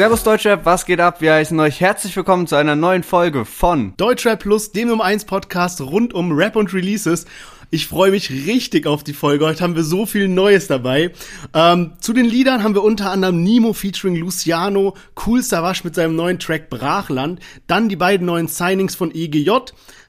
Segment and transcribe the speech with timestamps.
[0.00, 1.20] Servus Deutschrap, was geht ab?
[1.20, 5.26] Wir heißen euch herzlich willkommen zu einer neuen Folge von Deutschrap Plus, dem Nummer 1
[5.26, 7.26] Podcast rund um Rap und Releases.
[7.68, 9.44] Ich freue mich richtig auf die Folge.
[9.44, 11.12] Heute haben wir so viel Neues dabei.
[11.52, 16.16] Ähm, zu den Liedern haben wir unter anderem Nemo featuring Luciano, Cool Savage mit seinem
[16.16, 19.50] neuen Track Brachland, dann die beiden neuen Signings von EGJ,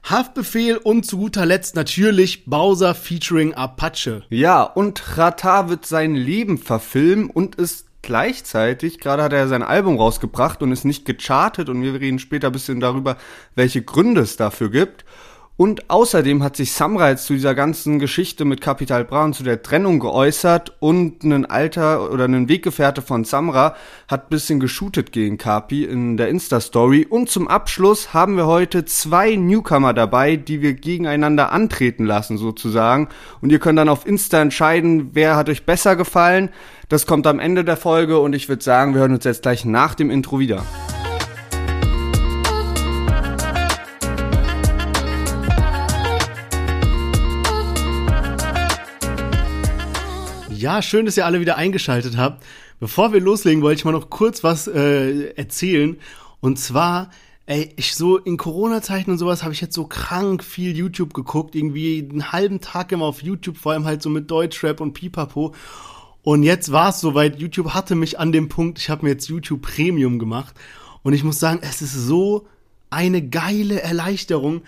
[0.04, 4.22] Haftbefehl und zu guter Letzt natürlich Bowser featuring Apache.
[4.30, 9.96] Ja, und Rata wird sein Leben verfilmen und ist gleichzeitig, gerade hat er sein Album
[9.96, 13.16] rausgebracht und ist nicht gechartet und wir reden später ein bisschen darüber,
[13.54, 15.04] welche Gründe es dafür gibt.
[15.58, 19.42] Und außerdem hat sich Samra jetzt zu dieser ganzen Geschichte mit Capital Bra und zu
[19.42, 23.76] der Trennung geäußert und ein Alter oder ein Weggefährte von Samra
[24.08, 27.06] hat bisschen geshootet gegen Kapi in der Insta-Story.
[27.08, 33.08] Und zum Abschluss haben wir heute zwei Newcomer dabei, die wir gegeneinander antreten lassen sozusagen.
[33.42, 36.48] Und ihr könnt dann auf Insta entscheiden, wer hat euch besser gefallen.
[36.88, 39.66] Das kommt am Ende der Folge und ich würde sagen, wir hören uns jetzt gleich
[39.66, 40.64] nach dem Intro wieder.
[50.62, 52.46] Ja, schön, dass ihr alle wieder eingeschaltet habt.
[52.78, 55.96] Bevor wir loslegen, wollte ich mal noch kurz was äh, erzählen.
[56.38, 57.10] Und zwar,
[57.46, 61.56] ey, ich so in Corona-Zeiten und sowas habe ich jetzt so krank viel YouTube geguckt.
[61.56, 65.52] Irgendwie einen halben Tag immer auf YouTube, vor allem halt so mit Deutschrap und Pipapo.
[66.22, 69.28] Und jetzt war es soweit, YouTube hatte mich an dem Punkt, ich habe mir jetzt
[69.28, 70.54] YouTube Premium gemacht.
[71.02, 72.46] Und ich muss sagen, es ist so
[72.88, 74.62] eine geile Erleichterung.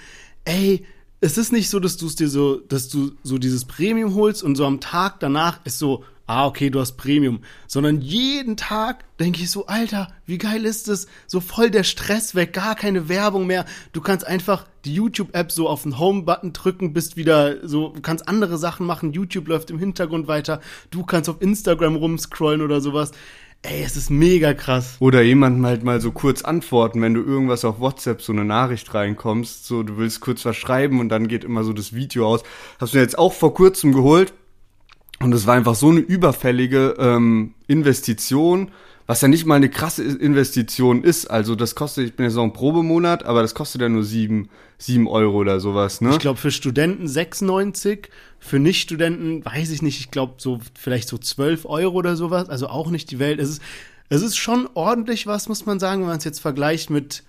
[0.45, 0.85] Ey,
[1.25, 4.43] es ist nicht so, dass du es dir so, dass du so dieses Premium holst
[4.43, 7.41] und so am Tag danach ist so, ah, okay, du hast Premium.
[7.67, 11.07] Sondern jeden Tag denke ich so, Alter, wie geil ist es?
[11.27, 13.65] So voll der Stress weg, gar keine Werbung mehr.
[13.95, 18.59] Du kannst einfach die YouTube-App so auf den Home-Button drücken, bist wieder so, kannst andere
[18.59, 19.15] Sachen machen.
[19.15, 20.61] YouTube läuft im Hintergrund weiter.
[20.91, 23.13] Du kannst auf Instagram rumscrollen oder sowas.
[23.67, 24.97] Ey, es ist mega krass.
[25.01, 28.93] Oder jemandem halt mal so kurz antworten, wenn du irgendwas auf WhatsApp so eine Nachricht
[28.93, 32.43] reinkommst, so du willst kurz was schreiben und dann geht immer so das Video aus.
[32.79, 34.35] Hast du jetzt auch vor kurzem geholt
[35.21, 38.71] und es war einfach so eine überfällige ähm, Investition
[39.07, 41.27] was ja nicht mal eine krasse Investition ist.
[41.27, 44.49] Also das kostet, ich bin jetzt noch ein Probemonat, aber das kostet ja nur sieben,
[44.79, 46.11] sieben Euro oder sowas, ne?
[46.13, 51.19] Ich glaube für Studenten 6,90, für Nicht-Studenten weiß ich nicht, ich glaube so vielleicht so
[51.19, 53.41] 12 Euro oder sowas, also auch nicht die Welt.
[53.41, 53.63] Es ist,
[54.09, 57.25] es ist schon ordentlich was, muss man sagen, wenn man es jetzt vergleicht mit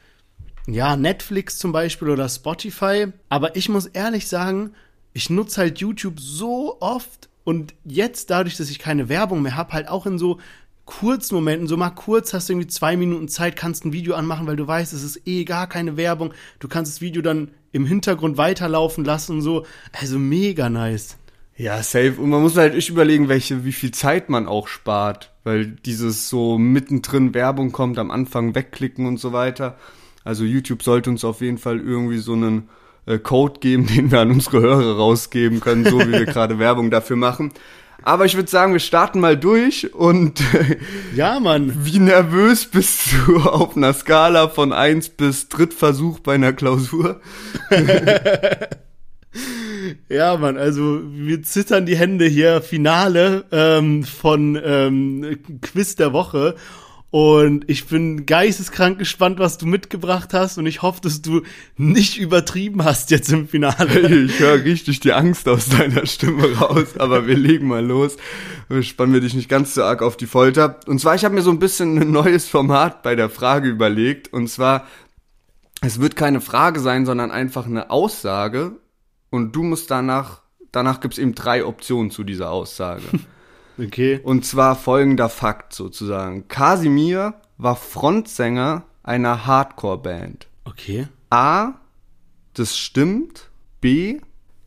[0.67, 3.07] ja, Netflix zum Beispiel oder Spotify.
[3.29, 4.71] Aber ich muss ehrlich sagen,
[5.13, 9.73] ich nutze halt YouTube so oft und jetzt dadurch, dass ich keine Werbung mehr habe,
[9.73, 10.39] halt auch in so
[10.85, 14.47] kurzen Momenten, so mal kurz hast du irgendwie zwei Minuten Zeit, kannst ein Video anmachen,
[14.47, 16.33] weil du weißt, es ist eh gar keine Werbung.
[16.59, 19.65] Du kannst das Video dann im Hintergrund weiterlaufen lassen und so.
[19.99, 21.17] Also mega nice.
[21.57, 22.15] Ja, safe.
[22.19, 25.31] Und man muss halt echt überlegen, welche, wie viel Zeit man auch spart.
[25.43, 29.77] Weil dieses so mittendrin Werbung kommt, am Anfang wegklicken und so weiter.
[30.23, 32.69] Also YouTube sollte uns auf jeden Fall irgendwie so einen
[33.05, 36.91] äh, Code geben, den wir an unsere Hörer rausgeben können, so wie wir gerade Werbung
[36.91, 37.51] dafür machen.
[38.05, 40.39] Aber ich würde sagen, wir starten mal durch und
[41.15, 41.73] ja, Mann.
[41.85, 47.19] Wie nervös bist du auf einer Skala von 1 bis Drittversuch bei einer Klausur?
[50.07, 56.55] ja, Mann, also wir zittern die Hände hier, Finale ähm, von ähm, Quiz der Woche.
[57.15, 60.57] Und ich bin geisteskrank gespannt, was du mitgebracht hast.
[60.57, 61.43] Und ich hoffe, dass du
[61.77, 64.25] nicht übertrieben hast jetzt im Finale.
[64.25, 66.97] Ich höre richtig die Angst aus deiner Stimme raus.
[66.97, 68.17] Aber wir legen mal los.
[68.81, 70.81] Spannen wir dich nicht ganz so arg auf die Folter.
[70.87, 74.33] Und zwar, ich habe mir so ein bisschen ein neues Format bei der Frage überlegt.
[74.33, 74.85] Und zwar,
[75.79, 78.73] es wird keine Frage sein, sondern einfach eine Aussage.
[79.29, 80.41] Und du musst danach,
[80.73, 83.03] danach gibt es eben drei Optionen zu dieser Aussage.
[83.77, 84.19] Okay.
[84.23, 86.47] Und zwar folgender Fakt sozusagen.
[86.47, 90.47] Kasimir war Frontsänger einer Hardcore-Band.
[90.65, 91.07] Okay.
[91.29, 91.73] A,
[92.53, 93.49] das stimmt.
[93.81, 94.19] B,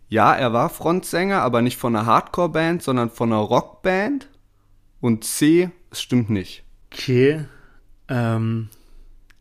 [0.08, 4.28] ja, er war Frontsänger, aber nicht von einer Hardcore-Band, sondern von einer Rockband.
[5.00, 6.64] Und C, es stimmt nicht.
[6.92, 7.44] Okay.
[8.08, 8.68] Ähm,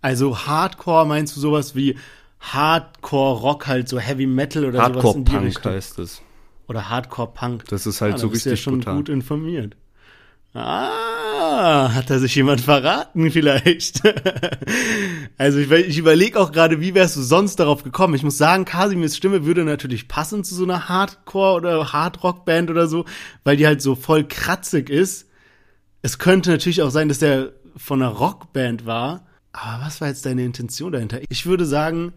[0.01, 1.97] also Hardcore meinst du sowas wie
[2.39, 5.71] Hardcore-Rock, halt so Heavy Metal oder Hardcore sowas in die Punk Richtung?
[5.71, 6.21] heißt es.
[6.67, 7.65] Oder Hardcore-Punk.
[7.69, 8.95] Das ist halt ja, so richtig ja schon brutal.
[8.95, 9.75] gut informiert.
[10.53, 14.01] Ah, hat da sich jemand verraten vielleicht?
[15.37, 18.15] also ich, ich überlege auch gerade, wie wärst du sonst darauf gekommen?
[18.15, 22.87] Ich muss sagen, Kasimirs Stimme würde natürlich passen zu so einer Hardcore- oder Hardrock-Band oder
[22.87, 23.05] so,
[23.43, 25.29] weil die halt so voll kratzig ist.
[26.01, 29.27] Es könnte natürlich auch sein, dass der von einer Rockband war.
[29.51, 31.19] Aber was war jetzt deine Intention dahinter?
[31.29, 32.13] Ich würde sagen,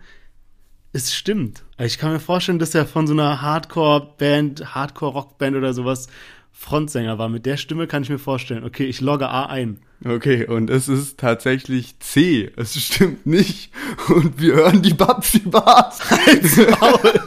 [0.93, 1.63] es stimmt.
[1.79, 6.09] Ich kann mir vorstellen, dass er von so einer Hardcore-Band, Hardcore-Rock-Band oder sowas
[6.53, 7.29] Frontsänger war.
[7.29, 8.65] Mit der Stimme kann ich mir vorstellen.
[8.65, 9.79] Okay, ich logge A ein.
[10.05, 12.51] Okay, und es ist tatsächlich C.
[12.57, 13.71] Es stimmt nicht.
[14.09, 16.11] Und wir hören die Babsi Bars.
[16.11, 17.21] Halt's Maul.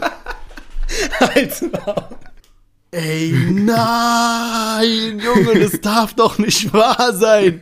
[1.20, 2.18] Halt's Maul.
[2.92, 7.60] Ey, nein, Junge, das darf doch nicht wahr sein.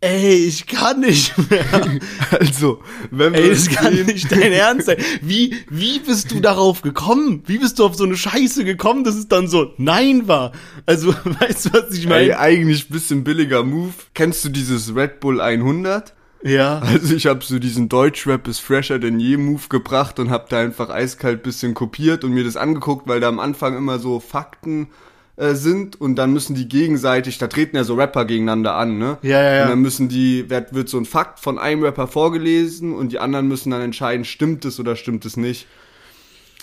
[0.00, 1.64] Ey, ich kann nicht mehr.
[2.30, 2.80] Also,
[3.10, 4.98] wenn wir Ey, das kann sehen- nicht dein Ernst sein.
[5.22, 7.42] Wie, wie bist du darauf gekommen?
[7.46, 10.52] Wie bist du auf so eine Scheiße gekommen, dass es dann so Nein war?
[10.86, 12.38] Also, weißt du, was ich Ey, meine?
[12.38, 13.94] eigentlich bisschen billiger Move.
[14.14, 16.14] Kennst du dieses Red Bull 100?
[16.44, 16.78] Ja.
[16.78, 20.60] Also ich habe so diesen Deutschrap ist fresher denn je Move gebracht und habe da
[20.60, 24.86] einfach eiskalt bisschen kopiert und mir das angeguckt, weil da am Anfang immer so Fakten
[25.38, 29.18] äh, sind und dann müssen die gegenseitig, da treten ja so Rapper gegeneinander an, ne?
[29.22, 29.62] Ja, ja, ja.
[29.62, 33.20] Und dann müssen die, wird, wird so ein Fakt von einem Rapper vorgelesen und die
[33.20, 35.68] anderen müssen dann entscheiden, stimmt es oder stimmt es nicht.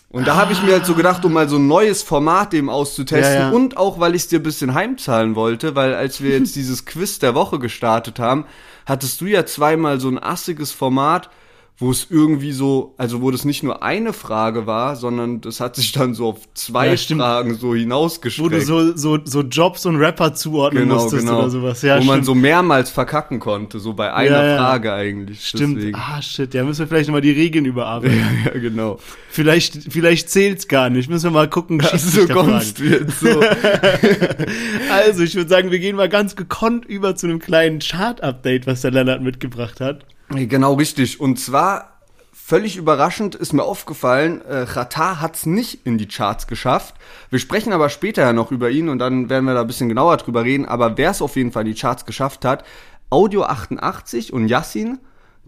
[0.10, 2.70] Und da habe ich mir halt so gedacht, um mal so ein neues Format dem
[2.70, 3.50] auszutesten Ja, ja.
[3.50, 6.86] und auch, weil ich es dir ein bisschen heimzahlen wollte, weil als wir jetzt dieses
[6.86, 8.46] Quiz der Woche gestartet haben,
[8.86, 11.30] hattest du ja zweimal so ein assiges Format,
[11.78, 15.76] wo es irgendwie so, also wo das nicht nur eine Frage war, sondern das hat
[15.76, 16.96] sich dann so auf zwei Ja.
[17.18, 18.54] Fragen so Wo hinausgestreckt.
[18.54, 21.40] du so, so, so Jobs und Rapper zuordnen genau, musstest genau.
[21.40, 21.82] oder sowas.
[21.82, 22.26] Ja, wo man stimmt.
[22.28, 24.58] so mehrmals verkacken konnte, so bei einer Ja, ja.
[24.58, 25.46] Frage eigentlich.
[25.46, 25.78] Stimmt.
[25.78, 25.98] Deswegen.
[25.98, 26.54] Ah, shit.
[26.54, 28.18] Ja, müssen wir vielleicht nochmal die Regeln überarbeiten.
[28.46, 29.00] Ja, ja, genau.
[29.30, 31.10] Vielleicht, vielleicht zählt's gar nicht.
[31.10, 31.82] Müssen wir mal gucken.
[31.82, 32.52] So Schiedsrichterfragen.
[32.52, 33.44] kommst du jetzt so.
[34.92, 38.82] Also, ich würde sagen, wir gehen mal ganz gekonnt über zu einem kleinen Chart-Update, was
[38.82, 40.06] der Lennart mitgebracht hat.
[40.30, 41.20] Genau richtig.
[41.20, 41.92] Und zwar
[42.32, 46.96] völlig überraschend ist mir aufgefallen, äh, Qatar hat's nicht in die Charts geschafft.
[47.30, 49.90] Wir sprechen aber später ja noch über ihn und dann werden wir da ein bisschen
[49.90, 50.66] genauer drüber reden.
[50.66, 52.64] Aber wer es auf jeden Fall in die Charts geschafft hat,
[53.10, 55.00] Audio 88 und Yassin,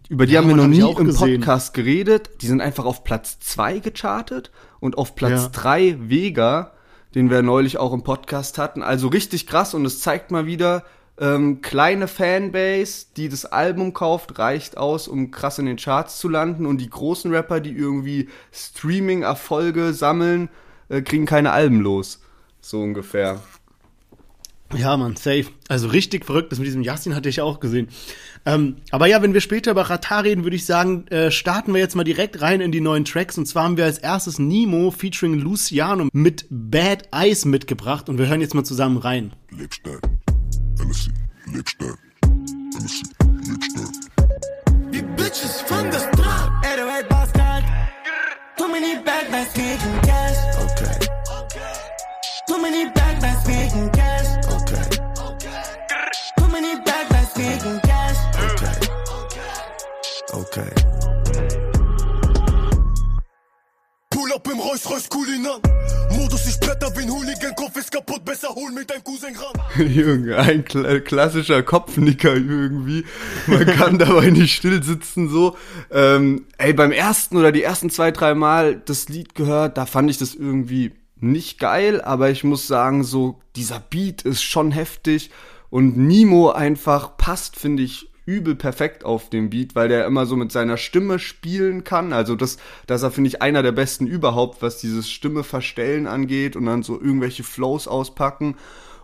[0.09, 1.41] über die Ja, haben wir noch hab nie im gesehen.
[1.41, 2.41] Podcast geredet.
[2.41, 5.49] Die sind einfach auf Platz 2 gechartet und auf Platz Ja.
[5.49, 6.71] 3 Vega,
[7.13, 8.81] den wir neulich auch im Podcast hatten.
[8.83, 10.83] Also richtig krass und es zeigt mal wieder,
[11.19, 16.29] ähm, kleine Fanbase, die das Album kauft, reicht aus, um krass in den Charts zu
[16.29, 16.65] landen.
[16.65, 20.49] Und die großen Rapper, die irgendwie Streaming-Erfolge sammeln,
[20.89, 22.21] äh, kriegen keine Alben los.
[22.61, 23.41] So ungefähr.
[24.75, 25.45] Ja, Mann, safe.
[25.69, 27.87] Also richtig verrückt, das mit diesem Yassin hatte ich auch gesehen.
[28.45, 31.79] Ähm, aber ja, wenn wir später über Ratar reden, würde ich sagen, äh, starten wir
[31.79, 33.37] jetzt mal direkt rein in die neuen Tracks.
[33.37, 38.09] Und zwar haben wir als erstes Nemo featuring Luciano mit Bad Eyes mitgebracht.
[38.09, 39.33] Und wir hören jetzt mal zusammen rein.
[39.51, 40.01] Lipstadt,
[40.79, 41.11] LSC,
[41.53, 41.97] Lipstadt,
[42.81, 43.03] LSC,
[43.47, 43.93] Lipstadt.
[44.93, 46.51] Die Bitches von der Straße.
[46.63, 47.65] Ey, du weißt, was kalt.
[48.57, 50.37] Too many bad nights wegen Cash.
[50.63, 50.99] Okay,
[52.47, 54.27] Too many bad nights wegen Cash.
[54.49, 54.89] okay,
[56.37, 58.17] Too many bad nights wegen Cash.
[58.37, 58.77] okay,
[60.33, 60.71] okay.
[64.09, 65.61] Pull up im Reus, Reus, Kulinan.
[66.11, 69.53] Modus, ich blätter wie ein Hooligan, Kopf ist kaputt, besser hol mir dein Cousin ran.
[69.87, 73.05] Junge, ein kla klassischer Kopfnicker irgendwie.
[73.45, 75.55] Man kann dabei nicht still sitzen so.
[75.91, 80.09] Ähm, ey, beim ersten oder die ersten zwei, drei Mal das Lied gehört, da fand
[80.09, 85.31] ich das irgendwie nicht geil, aber ich muss sagen, so dieser Beat ist schon heftig
[85.69, 90.35] und Nemo einfach passt, finde ich, übel perfekt auf dem Beat, weil der immer so
[90.35, 92.11] mit seiner Stimme spielen kann.
[92.11, 96.07] Also das, das ist er, finde ich, einer der besten überhaupt, was dieses Stimme verstellen
[96.07, 98.57] angeht und dann so irgendwelche Flows auspacken.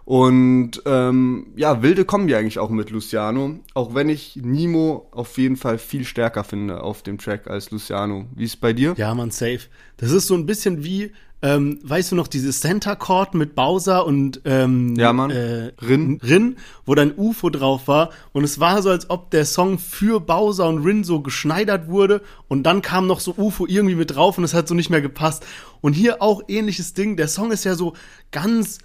[0.05, 3.59] Und ähm, ja, wilde Kombi eigentlich auch mit Luciano.
[3.73, 8.25] Auch wenn ich Nemo auf jeden Fall viel stärker finde auf dem Track als Luciano.
[8.35, 8.95] Wie ist bei dir?
[8.97, 9.61] Ja, man, safe.
[9.97, 14.05] Das ist so ein bisschen wie, ähm, weißt du noch, dieses Center Chord mit Bowser
[14.05, 15.31] und ähm, Ja, Mann.
[15.31, 16.19] Äh, Rin.
[16.21, 18.09] Rin, wo dann UFO drauf war.
[18.33, 22.21] Und es war so, als ob der Song für Bowser und Rin so geschneidert wurde.
[22.49, 25.01] Und dann kam noch so UFO irgendwie mit drauf und es hat so nicht mehr
[25.01, 25.45] gepasst.
[25.79, 27.15] Und hier auch ähnliches Ding.
[27.15, 27.93] Der Song ist ja so
[28.31, 28.79] ganz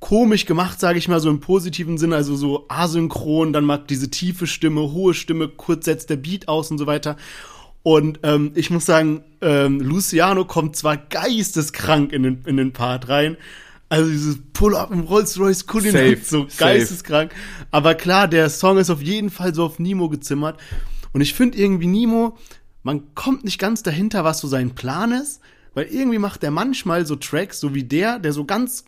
[0.00, 4.10] komisch gemacht, sage ich mal, so im positiven Sinne, also so asynchron, dann mal diese
[4.10, 7.16] tiefe Stimme, hohe Stimme, kurz setzt der Beat aus und so weiter.
[7.82, 13.08] Und ähm, ich muss sagen, ähm, Luciano kommt zwar geisteskrank in den, in den Part
[13.08, 13.36] rein,
[13.88, 16.56] also dieses Pull-Up im Rolls-Royce Safe, so safe.
[16.58, 17.32] geisteskrank.
[17.70, 20.60] Aber klar, der Song ist auf jeden Fall so auf Nemo gezimmert.
[21.12, 22.38] Und ich finde irgendwie Nemo,
[22.82, 25.40] man kommt nicht ganz dahinter, was so sein Plan ist,
[25.74, 28.84] weil irgendwie macht der manchmal so Tracks, so wie der, der so ganz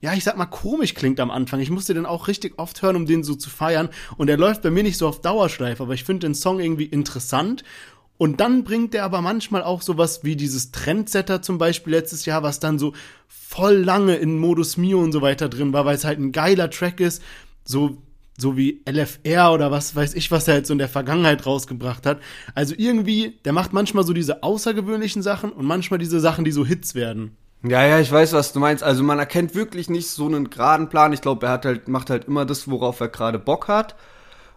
[0.00, 1.60] ja, ich sag mal, komisch klingt am Anfang.
[1.60, 3.88] Ich musste den auch richtig oft hören, um den so zu feiern.
[4.16, 6.84] Und er läuft bei mir nicht so auf Dauerschleife, aber ich finde den Song irgendwie
[6.84, 7.64] interessant.
[8.16, 12.42] Und dann bringt er aber manchmal auch sowas wie dieses Trendsetter zum Beispiel letztes Jahr,
[12.42, 12.92] was dann so
[13.26, 16.70] voll lange in Modus Mio und so weiter drin war, weil es halt ein geiler
[16.70, 17.22] Track ist.
[17.64, 18.02] So,
[18.36, 22.06] so wie LFR oder was weiß ich, was er jetzt so in der Vergangenheit rausgebracht
[22.06, 22.20] hat.
[22.54, 26.64] Also irgendwie, der macht manchmal so diese außergewöhnlichen Sachen und manchmal diese Sachen, die so
[26.64, 27.36] Hits werden.
[27.64, 28.84] Ja, ja, ich weiß, was du meinst.
[28.84, 31.12] Also man erkennt wirklich nicht so einen geraden Plan.
[31.12, 33.96] Ich glaube, er hat halt, macht halt immer das, worauf er gerade Bock hat.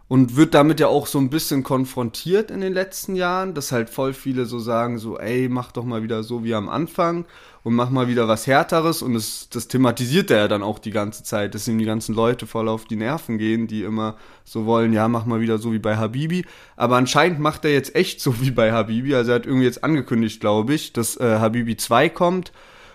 [0.07, 3.89] Und wird damit ja auch so ein bisschen konfrontiert in den letzten Jahren, dass halt
[3.89, 7.25] voll viele so sagen, so, ey, mach doch mal wieder so wie am Anfang
[7.63, 9.01] und mach mal wieder was Härteres.
[9.01, 12.13] Und das, das thematisiert er ja dann auch die ganze Zeit, dass ihm die ganzen
[12.13, 15.71] Leute voll auf die Nerven gehen, die immer so wollen, ja, mach mal wieder so
[15.71, 16.45] wie bei Habibi.
[16.75, 19.15] Aber anscheinend macht er jetzt echt so wie bei Habibi.
[19.15, 22.51] Also er hat irgendwie jetzt angekündigt, glaube ich, dass äh, Habibi 2 kommt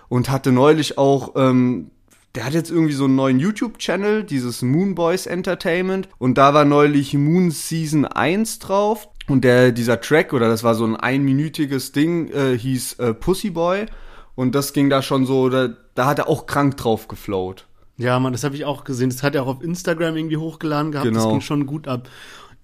[0.08, 1.90] und hatte neulich auch, ähm,
[2.34, 6.08] der hat jetzt irgendwie so einen neuen YouTube-Channel, dieses Moon Boys Entertainment.
[6.18, 9.08] Und da war neulich Moon Season 1 drauf.
[9.28, 13.50] Und der, dieser Track, oder das war so ein einminütiges Ding, äh, hieß äh, Pussy
[13.50, 13.86] Boy.
[14.34, 17.66] Und das ging da schon so, da, da hat er auch krank drauf geflowt.
[17.96, 19.08] Ja, Mann, das habe ich auch gesehen.
[19.08, 21.06] Das hat er auch auf Instagram irgendwie hochgeladen gehabt.
[21.06, 21.30] Das Genau.
[21.30, 22.08] ging schon gut ab.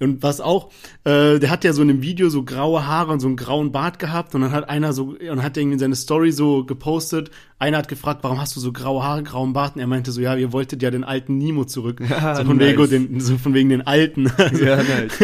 [0.01, 0.71] Und was auch,
[1.05, 3.73] äh, der hat ja so in einem Video so graue Haare und so einen grauen
[3.73, 7.31] Bart gehabt und dann hat einer so, und hat irgendwie in seine Story so gepostet,
[7.63, 9.77] einer hat gefragt, warum hast du so graue Haare, grauen Bart?
[9.77, 12.03] Und er meinte so, ja, ihr wolltet ja den alten Nemo zurück.
[12.11, 12.77] Ja, so, von nice.
[12.77, 14.31] wegen, den, so von wegen den alten.
[14.37, 15.17] Also, Ja, nice.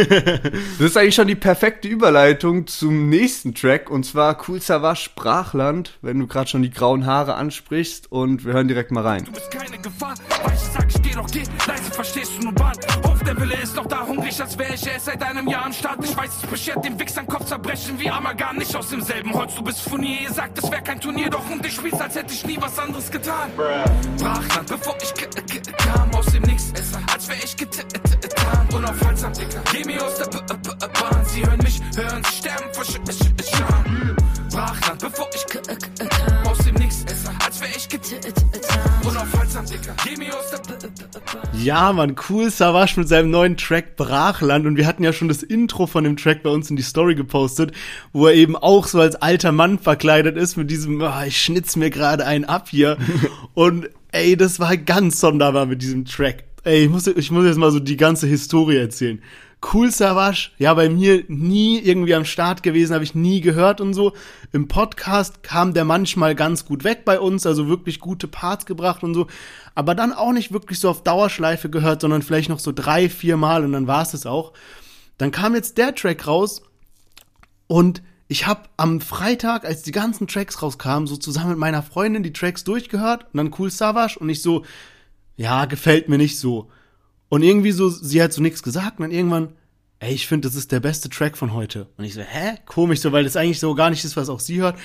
[0.79, 5.99] Das ist eigentlich schon die perfekte Überleitung zum nächsten Track und zwar Cool Savage Sprachland,
[6.01, 9.25] wenn du gerade schon die grauen Haare ansprichst und wir hören direkt mal rein.
[9.25, 10.15] Du bist keine Gefahr.
[10.45, 11.43] Weiche sag, ich geh doch, geh.
[11.67, 12.77] Leise verstehst du nur Bahn.
[13.05, 15.73] Hof, der Wille ist doch da hungrig, als wäre ich erst seit einem Jahr am
[15.73, 15.99] Start.
[16.05, 18.57] Ich weiß, es beschert den Wichsern Kopf zerbrechen wie Amagan.
[18.57, 20.21] Nicht aus demselben Holz, du bist von ihr.
[20.23, 22.79] Ihr sagt, es wäre kein Turnier, doch und ich spiel's, als hätte ich nie was
[22.79, 23.51] anderes getan.
[24.19, 25.15] Brachland, bevor ich
[25.77, 26.73] kam aus dem Nix.
[27.13, 27.85] Als wär ich getan.
[28.75, 29.63] Unaufhaltsam, Dicker.
[29.73, 31.25] Geh mir aus der Bahn.
[31.27, 34.17] Sie hören mich, hören sie sterben vor Sch Sch Scham.
[34.51, 37.05] Brachland, bevor ich kam aus dem Nix.
[37.45, 38.38] Als wär ich getan.
[41.53, 45.43] Ja, Mann, cool Savage mit seinem neuen Track Brachland und wir hatten ja schon das
[45.43, 47.73] Intro von dem Track bei uns in die Story gepostet,
[48.13, 51.77] wo er eben auch so als alter Mann verkleidet ist mit diesem, ah, ich schnitz
[51.77, 52.97] mir gerade einen ab hier
[53.55, 56.45] und ey, das war ganz sonderbar mit diesem Track.
[56.65, 59.21] Ey, ich muss, ich muss jetzt mal so die ganze Historie erzählen.
[59.61, 63.93] Cool Savage, ja, bei mir nie irgendwie am Start gewesen, habe ich nie gehört und
[63.93, 64.13] so.
[64.53, 69.03] Im Podcast kam der manchmal ganz gut weg bei uns, also wirklich gute Parts gebracht
[69.03, 69.27] und so.
[69.75, 73.37] Aber dann auch nicht wirklich so auf Dauerschleife gehört, sondern vielleicht noch so drei, vier
[73.37, 74.53] Mal und dann war es es auch.
[75.19, 76.63] Dann kam jetzt der Track raus
[77.67, 82.23] und ich habe am Freitag, als die ganzen Tracks rauskamen, so zusammen mit meiner Freundin
[82.23, 84.65] die Tracks durchgehört und dann Cool Savage und ich so,
[85.37, 86.71] ja, gefällt mir nicht so.
[87.29, 89.51] Und irgendwie so, sie hat so nichts gesagt und dann irgendwann,
[90.01, 91.89] ey, ich finde, das ist der beste Track von heute.
[91.97, 92.59] Und ich so, hä?
[92.67, 94.79] Komisch so, weil das eigentlich so gar nicht ist, was auch sie hört.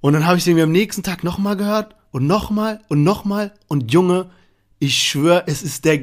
[0.00, 3.52] Und dann habe ich den mir am nächsten Tag nochmal gehört und nochmal und nochmal
[3.68, 4.30] und Junge,
[4.78, 6.00] ich schwör, es ist der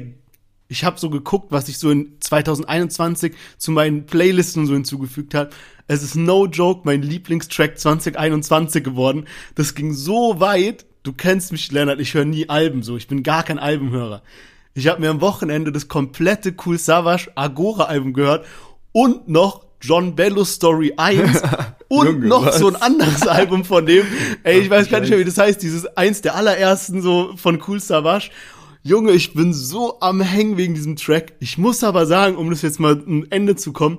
[0.72, 5.50] ich habe so geguckt, was ich so in 2021 zu meinen Playlisten so hinzugefügt habe.
[5.86, 9.26] Es ist no joke mein Lieblingstrack 2021 geworden.
[9.54, 10.86] Das ging so weit.
[11.02, 12.96] Du kennst mich, Lennart, ich höre nie Alben so.
[12.96, 14.22] Ich bin gar kein Albumhörer.
[14.74, 18.46] Ich habe mir am Wochenende das komplette Cool Savage Agora Album gehört
[18.92, 21.42] und noch John Bello Story 1
[21.88, 22.58] und Junge, noch was?
[22.58, 24.06] so ein anderes Album von dem.
[24.44, 27.62] Ey, ich weiß gar nicht mehr, wie das heißt, dieses eins der allerersten so von
[27.66, 28.30] Cool Savage.
[28.82, 31.34] Junge, ich bin so am Hängen wegen diesem Track.
[31.38, 33.98] Ich muss aber sagen, um das jetzt mal ein Ende zu kommen,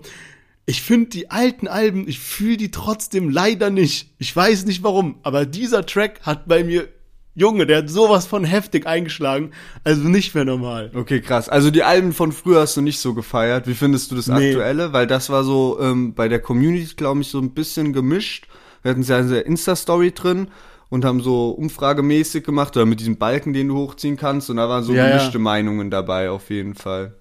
[0.65, 4.13] ich finde die alten Alben, ich fühle die trotzdem leider nicht.
[4.18, 6.88] Ich weiß nicht warum, aber dieser Track hat bei mir,
[7.35, 9.51] Junge, der hat sowas von heftig eingeschlagen,
[9.83, 10.91] also nicht mehr normal.
[10.93, 11.49] Okay, krass.
[11.49, 13.65] Also die Alben von früher hast du nicht so gefeiert.
[13.67, 14.49] Wie findest du das Nee.
[14.49, 14.93] aktuelle?
[14.93, 18.47] Weil das war so ähm, bei der Community, glaube ich, so ein bisschen gemischt.
[18.83, 20.49] Wir hatten ja eine Insta-Story drin
[20.89, 24.51] und haben so umfragemäßig gemacht oder mit diesem Balken, den du hochziehen kannst.
[24.51, 25.17] Und da waren so Ja, ja.
[25.17, 27.15] gemischte Meinungen dabei, auf jeden Fall.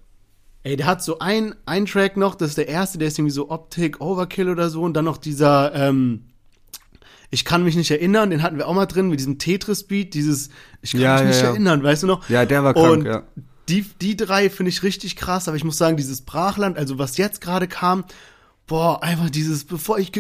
[0.65, 3.33] Ey, der hat so ein, ein Track noch, das ist der erste, der ist irgendwie
[3.33, 6.27] so Optik, Overkill oder so und dann noch dieser, ähm,
[7.33, 10.51] ich kann mich nicht erinnern, den hatten wir auch mal drin mit diesem Tetris-Beat, dieses,
[10.83, 11.49] ich kann Ja, mich ja, nicht ja.
[11.49, 12.29] erinnern, weißt du noch?
[12.29, 13.23] Ja, der war krank, und ja.
[13.71, 17.17] Die, die drei finde ich richtig krass, aber ich muss sagen, dieses Brachland, also was
[17.17, 18.05] jetzt gerade kam,
[18.67, 20.13] boah, einfach dieses, bevor ich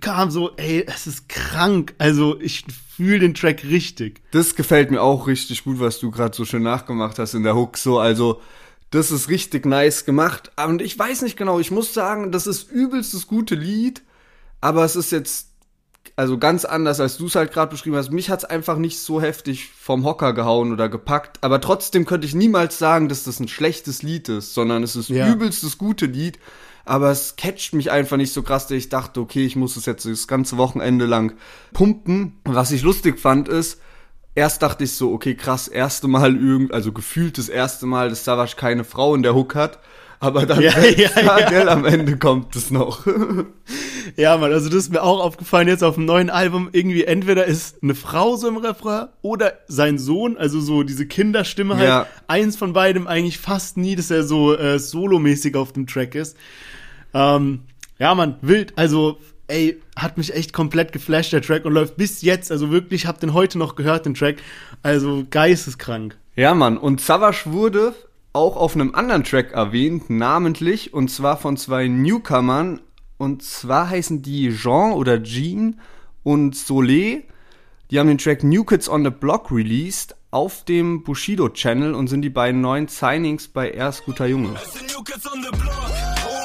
[0.00, 1.94] kam, so, ey, es ist krank.
[1.98, 2.64] Also ich
[2.94, 4.20] fühle den Track richtig.
[4.30, 7.56] Das gefällt mir auch richtig gut, was du gerade so schön nachgemacht hast in der
[7.56, 7.78] Hook.
[7.78, 8.42] So, also
[8.90, 10.50] das ist richtig nice gemacht.
[10.62, 14.02] Und ich weiß nicht genau, ich muss sagen, das ist übelst das gute Lied,
[14.60, 15.49] aber es ist jetzt
[16.20, 18.12] also ganz anders, als du es halt gerade beschrieben hast.
[18.12, 22.34] Mich hat's einfach nicht so heftig vom Hocker gehauen oder gepackt, aber trotzdem könnte ich
[22.34, 25.32] niemals sagen, dass das ein schlechtes Lied ist, sondern es ist Ja.
[25.32, 26.38] übelst das gute Lied.
[26.84, 29.86] Aber es catcht mich einfach nicht so krass, dass ich dachte, okay, ich muss es
[29.86, 31.32] jetzt das ganze Wochenende lang
[31.72, 32.38] pumpen.
[32.44, 33.80] Was ich lustig fand ist,
[34.34, 38.26] erst dachte ich so, okay, krass, erste Mal irgend, also gefühlt das erste Mal, dass
[38.26, 39.78] Savage keine Frau in der Hook hat.
[40.20, 41.48] Aber dann Ja, ja, ja.
[41.48, 43.06] gell, am Ende kommt es noch.
[44.16, 46.68] Ja, Mann, also das ist mir auch aufgefallen jetzt auf dem neuen Album.
[46.72, 51.76] Irgendwie entweder ist eine Frau so im Refrain oder sein Sohn, also so diese Kinderstimme
[51.76, 51.88] halt.
[51.88, 52.06] Ja.
[52.28, 56.36] Eins von beidem eigentlich fast nie, dass er so äh, solomäßig auf dem Track ist.
[57.14, 57.60] Ähm,
[57.98, 58.72] ja, Mann, wild.
[58.76, 62.52] Also, ey, hat mich echt komplett geflasht, der Track, und läuft bis jetzt.
[62.52, 64.36] Also wirklich, hab den heute noch gehört, den Track.
[64.82, 66.16] Also geisteskrank.
[66.36, 66.78] Ja, Mann.
[66.78, 67.94] Und Savage wurde
[68.32, 72.80] auch auf einem anderen Track erwähnt, namentlich, und zwar von zwei Newcomern.
[73.18, 75.80] Und zwar heißen die Jean oder Jean
[76.22, 77.24] und Soleil.
[77.90, 82.06] Die haben den Track New Kids on the Block released auf dem Bushido Channel und
[82.06, 84.54] sind die beiden neuen Signings bei Air Scooter Junge.
[84.54, 85.74] Es sind New Kids on the Block.
[86.24, 86.40] Oh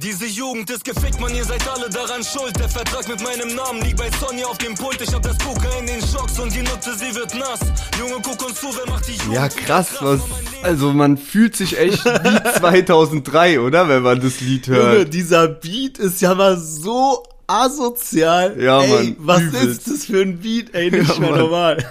[0.00, 2.56] Diese Jugend ist gefickt, man, ihr seid alle daran schuld.
[2.58, 5.00] Der Vertrag mit meinem Namen liegt bei Sony auf dem Pult.
[5.00, 7.58] Ich hab das Coca in den Shocks und die Nutte, sie wird nass.
[7.98, 10.20] Junge, guck uns zu, wer macht die Jugend Ja, krass, was.
[10.62, 13.88] Also man fühlt sich echt wie 2003, oder?
[13.88, 15.14] Wenn man das Lied Junge, hört.
[15.14, 18.56] dieser Beat ist ja mal so asozial.
[18.60, 19.64] Ja, ey, Mann, Was übelst.
[19.64, 20.92] ist das für ein Beat, ey?
[20.92, 21.40] Nicht Ja, mehr Mann.
[21.40, 21.84] normal.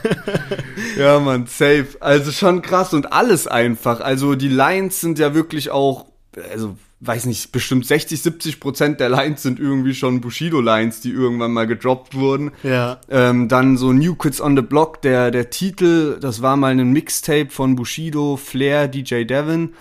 [0.97, 1.87] Ja, man, safe.
[1.99, 3.99] Also schon krass und alles einfach.
[3.99, 6.05] Also die Lines sind ja wirklich auch,
[6.51, 11.53] also weiß nicht, bestimmt 60, 70 Prozent der Lines sind irgendwie schon Bushido-Lines, die irgendwann
[11.53, 12.51] mal gedroppt wurden.
[12.63, 12.99] Ja.
[13.09, 16.91] Ähm, dann so New Kids on the Block, der, der Titel, das war mal ein
[16.91, 19.73] Mixtape von Bushido, Flair, DJ Devin.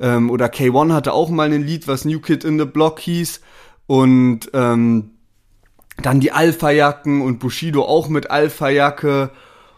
[0.00, 3.40] Ähm, oder K1 hatte auch mal ein Lied, was New Kid in the Block hieß.
[3.86, 5.10] Und ähm,
[6.02, 9.30] dann die Alpha-Jacken und Bushido auch mit Alpha-Jacke.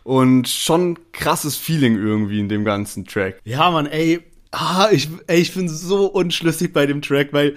[0.03, 3.41] Und schon krasses Feeling irgendwie in dem ganzen Track.
[3.45, 4.23] Ja, Mann, ey.
[4.51, 7.57] Ah, ich, ey, ich bin so unschlüssig bei dem Track, weil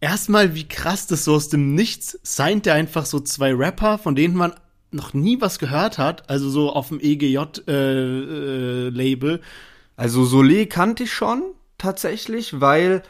[0.00, 4.14] erstmal, wie krass das so aus dem Nichts signed der einfach so zwei Rapper, von
[4.14, 4.52] denen man
[4.90, 7.62] noch nie was gehört hat, also so auf dem EGJ-Label.
[7.66, 9.40] Äh, Label.
[9.96, 11.42] Also Soleil kannte ich schon
[11.78, 13.02] tatsächlich, weil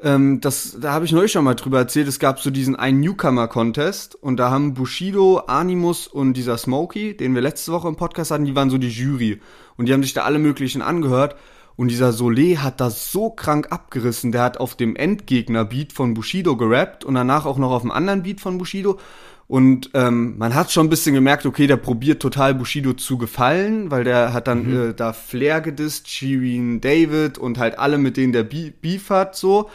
[0.00, 3.00] ähm, das, da habe ich neulich schon mal drüber erzählt, es gab so diesen einen
[3.00, 8.30] Newcomer-Contest und da haben Bushido, Animus und dieser Smokey, den wir letzte Woche im Podcast
[8.30, 9.40] hatten, die waren so die Jury
[9.76, 11.36] und die haben sich da alle möglichen angehört
[11.78, 16.56] und dieser Soleil hat das so krank abgerissen, der hat auf dem Endgegner-Beat von Bushido
[16.56, 18.98] gerappt und danach auch noch auf dem anderen Beat von Bushido
[19.46, 23.92] und ähm, man hat schon ein bisschen gemerkt, okay, der probiert total Bushido zu gefallen,
[23.92, 28.32] weil der hat dann äh, da Flair gedisst, Shirin David und halt alle, mit denen
[28.32, 29.70] der Be Beef hat, so.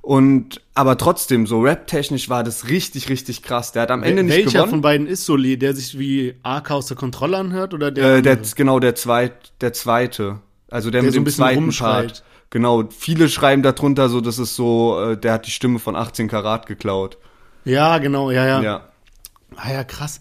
[0.00, 3.72] Und aber trotzdem, so rap-technisch war das richtig, richtig krass.
[3.72, 4.70] Der hat am Ende nicht Welcher gewonnen.
[4.70, 8.16] von beiden ist Soleil, der sich wie Ark aus der Kontrolle anhört oder der?
[8.16, 10.38] äh, der, genau, der zweit, der zweite.
[10.70, 12.06] Also der, Der mit so dem zweiten rumschreit.
[12.06, 12.24] Part.
[12.50, 16.28] Genau, viele schreiben darunter so, das ist so, äh, der hat die Stimme von 18
[16.28, 17.18] Karat geklaut.
[17.64, 18.62] ja, genau, ja, ja.
[18.62, 18.88] Ja.
[19.56, 20.20] Ah ja, krass.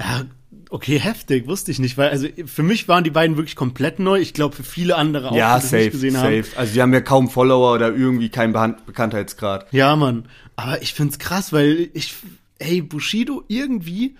[0.00, 0.22] Ja,
[0.70, 4.18] okay, heftig, wusste ich nicht, weil also für mich waren die beiden wirklich komplett neu.
[4.18, 6.26] Ich glaube für viele andere auch, Ja, die safe, nicht gesehen safe.
[6.26, 6.44] haben.
[6.56, 9.66] Also die haben ja kaum Follower oder irgendwie keinen Behan- Bekanntheitsgrad.
[9.72, 10.24] Ja, Mann.
[10.56, 12.14] Aber ich find's krass, weil ich,
[12.60, 14.16] hey, Bushido irgendwie,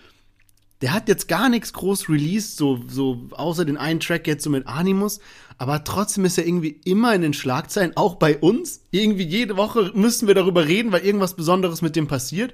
[0.83, 4.51] der hat jetzt gar nichts groß released, so, so, außer den einen Track jetzt so
[4.51, 5.21] mit Animus.
[5.57, 8.83] Aber trotzdem ist er irgendwie immer in den Schlagzeilen, auch bei uns.
[8.91, 12.53] Irgendwie jede Woche müssen wir darüber reden, weil irgendwas Besonderes mit dem passiert.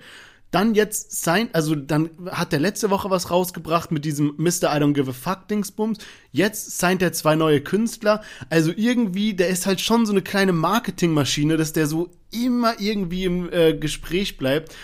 [0.51, 4.75] Dann jetzt sein, also dann hat er letzte Woche was rausgebracht mit diesem Mr.
[4.75, 5.99] I Don't Give a Fuck Dingsbums.
[6.31, 8.23] Jetzt signed er zwei neue Künstler.
[8.51, 13.25] Also irgendwie, der ist halt schon so eine kleine Marketingmaschine, dass der so immer irgendwie
[13.25, 14.75] im äh, Gespräch bleibt.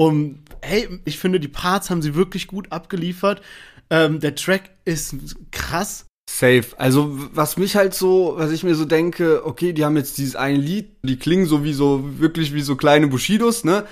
[0.00, 3.42] Und hey, ich finde, die Parts haben sie wirklich gut abgeliefert.
[3.90, 5.14] Ähm, der Track ist
[5.50, 6.06] krass.
[6.26, 6.64] Safe.
[6.78, 10.36] Also, was mich halt so, was ich mir so denke, okay, die haben jetzt dieses
[10.36, 13.84] eine Lied, die klingen so wie so, wirklich wie so kleine Bushidos, ne?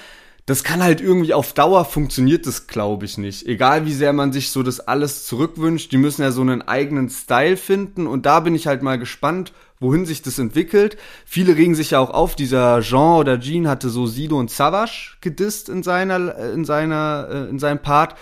[0.46, 3.46] Das kann halt irgendwie auf Dauer funktioniert das, glaube ich, nicht.
[3.46, 7.10] Egal wie sehr man sich so das alles zurückwünscht, die müssen ja so einen eigenen
[7.10, 10.96] Style finden und da bin ich halt mal gespannt, wohin sich das entwickelt.
[11.24, 15.16] Viele regen sich ja auch auf, dieser Jean oder Jean hatte so Sido und Savage
[15.20, 18.16] gedisst in seiner, in seiner, äh, in seinem Part.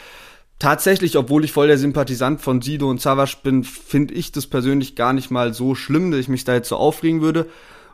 [0.58, 4.96] Tatsächlich, obwohl ich voll der Sympathisant von Sido und Savage bin, finde ich das persönlich
[4.96, 7.46] gar nicht mal so schlimm, dass ich mich da jetzt so aufregen würde.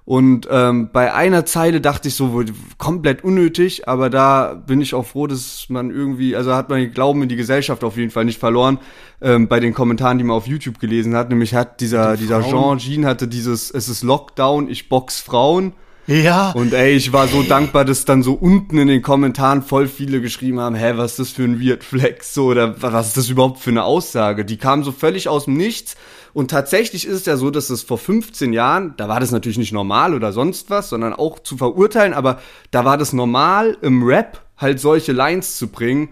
[0.04, 2.42] Und ähm, bei einer Zeile dachte ich so,
[2.76, 6.92] komplett unnötig, aber da bin ich auch froh, dass man irgendwie, also hat man den
[6.92, 8.80] Glauben in die Gesellschaft auf jeden Fall nicht verloren,
[9.20, 11.28] ähm, bei den Kommentaren, die man auf YouTube gelesen hat.
[11.28, 12.78] Nämlich hat dieser, dieser Jean.
[12.78, 15.72] Jean hatte dieses, es ist Lockdown, ich box Frauen.
[16.08, 16.50] Ja.
[16.50, 20.20] Und ey, ich war so dankbar, dass dann so unten in den Kommentaren voll viele
[20.20, 22.34] geschrieben haben, hä, was ist das für ein Weird Flex?
[22.34, 24.44] So, oder was ist das überhaupt für eine Aussage?
[24.44, 25.94] Die kam so völlig aus dem Nichts.
[26.34, 29.58] Und tatsächlich ist es ja so, dass es vor 15 Jahren, da war das natürlich
[29.58, 32.40] nicht normal oder sonst was, sondern auch zu verurteilen, aber
[32.70, 36.10] da war das normal im Rap halt solche Lines zu bringen.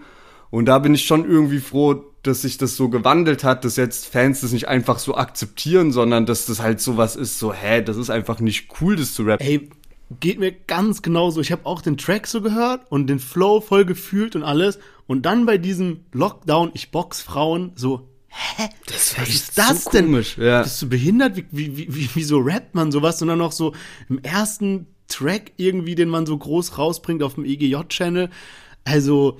[0.51, 4.05] Und da bin ich schon irgendwie froh, dass sich das so gewandelt hat, dass jetzt
[4.05, 7.97] Fans das nicht einfach so akzeptieren, sondern dass das halt sowas ist, so, hä, das
[7.97, 9.45] ist einfach nicht cool, das zu rappen.
[9.45, 9.69] Ey,
[10.19, 11.41] geht mir ganz genauso.
[11.41, 14.77] Ich habe auch den Track so gehört und den Flow voll gefühlt und alles.
[15.07, 18.69] Und dann bei diesem Lockdown, ich box Frauen, so, hä?
[18.87, 20.05] Das Was ist das so denn?
[20.05, 20.63] komisch, ja.
[20.63, 21.37] Bist du behindert?
[21.37, 23.21] Wie, wie, wie, wie, wieso rappt man sowas?
[23.21, 23.73] Und dann noch so
[24.09, 28.29] im ersten Track irgendwie, den man so groß rausbringt auf dem EGJ-Channel.
[28.83, 29.37] Also,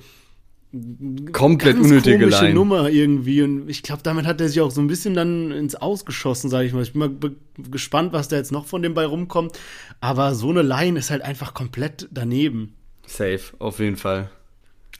[1.32, 2.54] Komplett ganz unnötige komische Line.
[2.54, 5.74] Nummer irgendwie und ich glaube, damit hat er sich auch so ein bisschen dann ins
[5.74, 6.82] Ausgeschossen, sage ich mal.
[6.82, 7.32] Ich bin mal
[7.70, 9.58] gespannt, was da jetzt noch von dem bei rumkommt,
[10.00, 12.74] aber so eine Line ist halt einfach komplett daneben.
[13.06, 14.30] Safe, auf jeden Fall.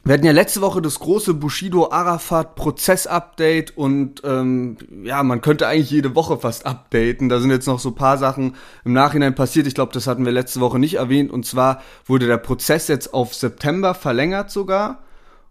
[0.04, 6.16] Wir hatten ja letzte Woche das große Bushido-Arafat-Prozess-Update und ähm, ja, man könnte eigentlich jede
[6.16, 7.28] Woche fast updaten.
[7.28, 9.68] Da sind jetzt noch so ein paar Sachen im Nachhinein passiert.
[9.68, 11.30] Ich glaube, das hatten wir letzte Woche nicht erwähnt.
[11.30, 15.04] Und zwar wurde der Prozess jetzt auf September verlängert sogar.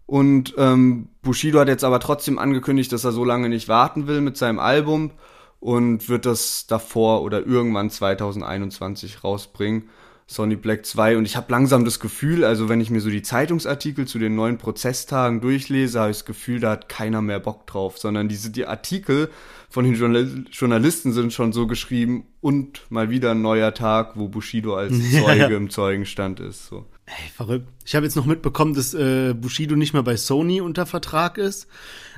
[0.04, 4.20] Und ähm, Bushido hat jetzt aber trotzdem angekündigt, dass er so lange nicht warten will
[4.20, 5.12] mit seinem Album
[5.60, 9.88] und wird das davor oder irgendwann 2021 rausbringen.
[10.32, 13.22] Sonny Black 2 und ich habe langsam das Gefühl, also wenn ich mir so die
[13.22, 17.66] Zeitungsartikel zu den neuen Prozesstagen durchlese, habe ich das Gefühl, da hat keiner mehr Bock
[17.66, 19.30] drauf, sondern diese die Artikel
[19.68, 24.28] von den Journal Journalisten sind schon so geschrieben und mal wieder ein neuer Tag, wo
[24.28, 26.66] Bushido als Zeuge im Zeugenstand ist.
[26.66, 26.86] So.
[27.18, 27.68] Ey, verrückt.
[27.84, 31.66] Ich habe jetzt noch mitbekommen, dass äh, Bushido nicht mehr bei Sony unter Vertrag ist.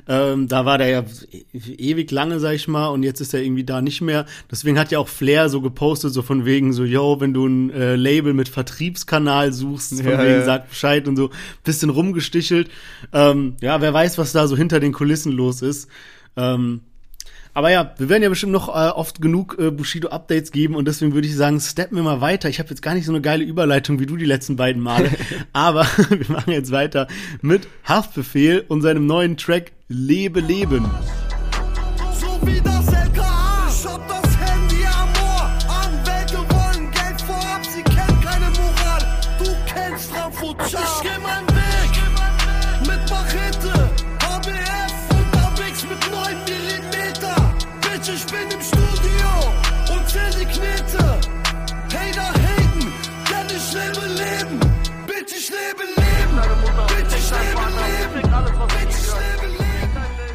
[0.06, 1.04] Ähm, da war der ja
[1.52, 4.26] ewig lange, sag ich mal, und jetzt ist er irgendwie da nicht mehr.
[4.50, 7.70] Deswegen hat ja auch Flair so gepostet, so von wegen so, yo, wenn du ein
[7.70, 10.44] äh, Label mit Vertriebskanal suchst, von Ja, wegen ja.
[10.44, 11.30] sag Bescheid und so,
[11.64, 12.70] bisschen rumgestichelt.
[13.12, 15.88] Ähm, ja, wer weiß, was da so hinter den Kulissen los ist.
[16.36, 16.82] Ähm,
[17.54, 21.14] aber ja, wir werden ja bestimmt noch äh, oft genug äh, Bushido-Updates geben und deswegen
[21.14, 22.48] würde ich sagen, steppen wir mal weiter.
[22.48, 25.10] Ich habe jetzt gar nicht so eine geile Überleitung wie du die letzten beiden Male,
[25.52, 27.06] aber wir machen jetzt weiter
[27.40, 30.90] mit Haftbefehl und seinem neuen Track Lebe Leben.
[32.12, 33.03] So wie das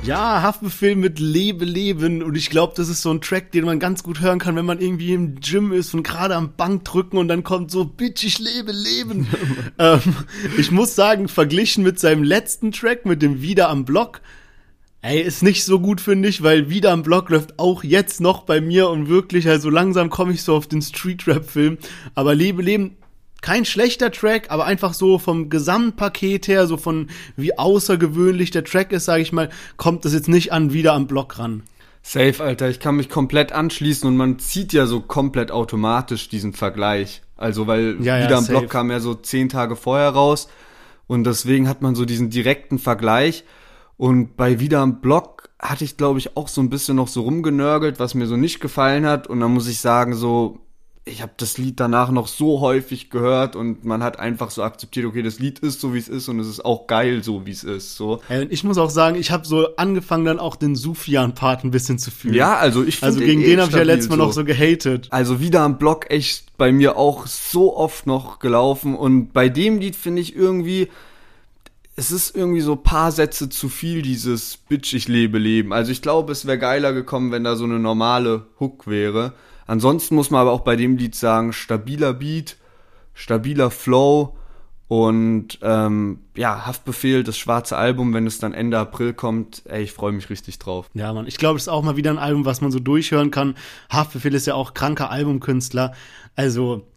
[0.10, 3.80] Ja, Haftbefehl mit Lebe Leben und ich glaube, das ist so ein Track, den man
[3.80, 7.18] ganz gut hören kann, wenn man irgendwie im Gym ist und gerade am Bank drücken
[7.18, 9.28] und dann kommt so, bitch, ich lebe Leben.
[9.78, 10.02] ähm,
[10.58, 14.22] ich muss sagen, verglichen mit seinem letzten Track, mit dem Wieder am Block,
[15.02, 18.44] Ey, ist nicht so gut, finde ich, weil wieder am Block läuft auch jetzt noch
[18.44, 21.78] bei mir und wirklich, also langsam komme ich so auf den Street-Rap-Film.
[22.16, 22.98] Aber Lebe Leben,
[23.42, 28.92] kein schlechter Track, aber einfach so vom Gesamtpaket her, so von wie außergewöhnlich der Track
[28.92, 31.64] ist, sage ich mal, kommt das jetzt nicht an wieder am Block ran.
[32.02, 36.54] Safe, Alter, ich kann mich komplett anschließen und man zieht ja so komplett automatisch diesen
[36.54, 37.22] Vergleich.
[37.36, 38.60] Also, weil Ja, ja, wieder am safe.
[38.60, 40.50] Block kam ja so zehn Tage vorher raus
[41.08, 43.44] und deswegen hat man so diesen direkten Vergleich.
[43.98, 47.22] Und bei wieder am Block hatte ich, glaube ich, auch so ein bisschen noch so
[47.22, 49.28] rumgenörgelt, was mir so nicht gefallen hat.
[49.28, 50.60] Und dann muss ich sagen, so,
[51.06, 55.06] ich habe das Lied danach noch so häufig gehört und man hat einfach so akzeptiert,
[55.06, 57.52] okay, das Lied ist so, wie es ist und es ist auch geil, so wie
[57.52, 57.96] es ist.
[57.96, 58.22] So.
[58.30, 61.72] Ey, und ich muss auch sagen, ich habe so angefangen, dann auch den Sufjan-Part ein
[61.72, 62.36] bisschen zu fühlen.
[62.36, 65.08] Ja, also ich Also gegen eh den habe ich ja letztes Mal noch so gehatet.
[65.10, 69.80] Also wieder am Block echt bei mir auch so oft noch gelaufen und bei dem
[69.80, 70.90] Lied finde ich irgendwie,
[71.96, 75.74] es ist irgendwie so paar Sätze zu viel, dieses Bitch, ich lebe Leben.
[75.74, 79.34] Also ich glaube, es wäre geiler gekommen, wenn da so eine normale Hook wäre.
[79.70, 82.58] Ansonsten muss man aber auch bei dem Lied sagen, stabiler Beat,
[83.14, 84.36] stabiler Flow
[84.88, 89.92] und ähm, ja, Haftbefehl, das schwarze Album, wenn es dann Ende April kommt, ey, ich
[89.92, 90.90] freue mich richtig drauf.
[90.96, 91.28] Ja, Mann.
[91.28, 93.54] Ich glaube, das ist auch mal wieder ein Album, was man so durchhören kann.
[93.92, 95.94] Haftbefehl ist ja auch kranker Albumkünstler.
[96.36, 96.88] Also,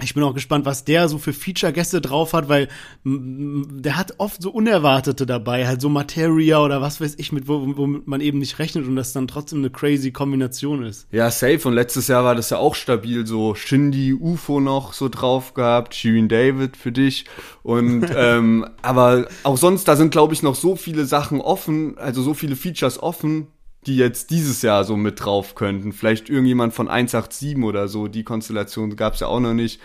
[0.00, 2.68] ich bin auch gespannt, was der so für Feature-Gäste drauf hat, weil
[3.04, 7.76] der hat oft so Unerwartete dabei, halt so Materia oder was weiß ich, mit wo,
[7.76, 11.08] womit man eben nicht rechnet und das dann trotzdem eine crazy Kombination ist.
[11.10, 11.66] Ja, safe.
[11.66, 13.26] Und letztes Jahr war das ja auch stabil.
[13.26, 17.24] So Shindy, UFO noch so drauf gehabt, Shirin David für dich.
[17.64, 22.22] Und ähm, aber auch sonst, da sind glaube ich noch so viele Sachen offen, also
[22.22, 23.48] so viele Features offen.
[23.86, 25.92] Die jetzt dieses Jahr so mit drauf könnten.
[25.92, 29.80] Vielleicht irgendjemand von 187 oder so, die Konstellation gab's ja auch noch nicht.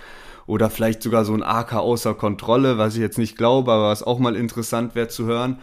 [0.45, 4.03] Oder vielleicht sogar so ein AK außer Kontrolle, was ich jetzt nicht glaube, aber was
[4.03, 5.59] auch mal interessant wäre zu hören.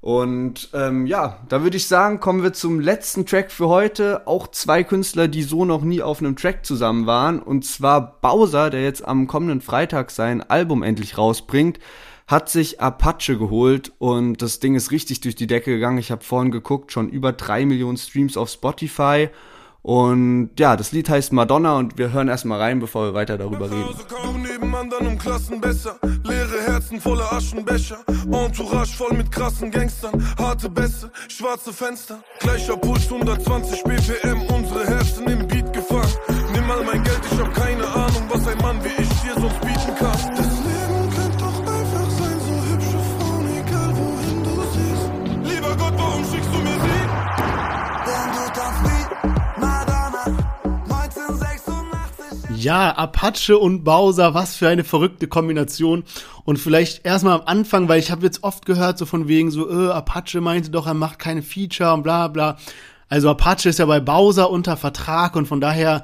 [0.00, 4.26] Und ähm, ja, da würde ich sagen, kommen wir zum letzten Track für heute.
[4.26, 7.40] Auch zwei Künstler, die so noch nie auf einem Track zusammen waren.
[7.40, 11.80] Und zwar Bowser, der jetzt am kommenden Freitag sein Album endlich rausbringt,
[12.28, 15.96] hat sich Apache geholt und das Ding ist richtig durch die Decke gegangen.
[15.96, 19.30] Ich habe vorhin geguckt, schon über drei Millionen Streams auf Spotify.
[19.80, 23.70] Und ja, das Lied heißt Madonna und wir hören erstmal rein, bevor wir weiter darüber
[23.70, 23.94] reden.
[24.08, 25.98] Kaum nebenan, dann um Klassen besser.
[26.24, 28.00] Leere Herzen voller Aschenbecher.
[28.30, 30.22] Entourage voll mit krassen Gangstern.
[30.36, 32.22] Harte Bässe, schwarze Fenster.
[32.40, 36.12] Gleicher Puls, 120 BPM, unsere Herzen im Beat gefangen.
[36.52, 39.60] Nimm mal mein Geld, ich hab keine Ahnung, was ein Mann wie ich dir sonst
[39.62, 40.47] bieten kann.
[52.58, 56.02] Ja, Apache und Bowser, was für eine verrückte Kombination.
[56.44, 59.70] Und vielleicht erstmal am Anfang, weil ich habe jetzt oft gehört, so von wegen so,
[59.70, 62.56] äh, Apache meinte doch, er macht keine Feature und bla bla.
[63.08, 66.02] Also Apache ist ja bei Bowser unter Vertrag und von daher,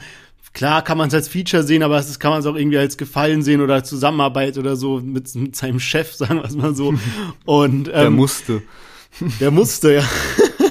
[0.52, 2.96] klar kann man es als Feature sehen, aber es kann man es auch irgendwie als
[2.96, 6.74] Gefallen sehen oder als Zusammenarbeit oder so mit, mit seinem Chef, sagen wir es mal
[6.74, 6.94] so.
[7.44, 8.62] Und Der ähm, musste.
[9.40, 10.02] der musste, ja.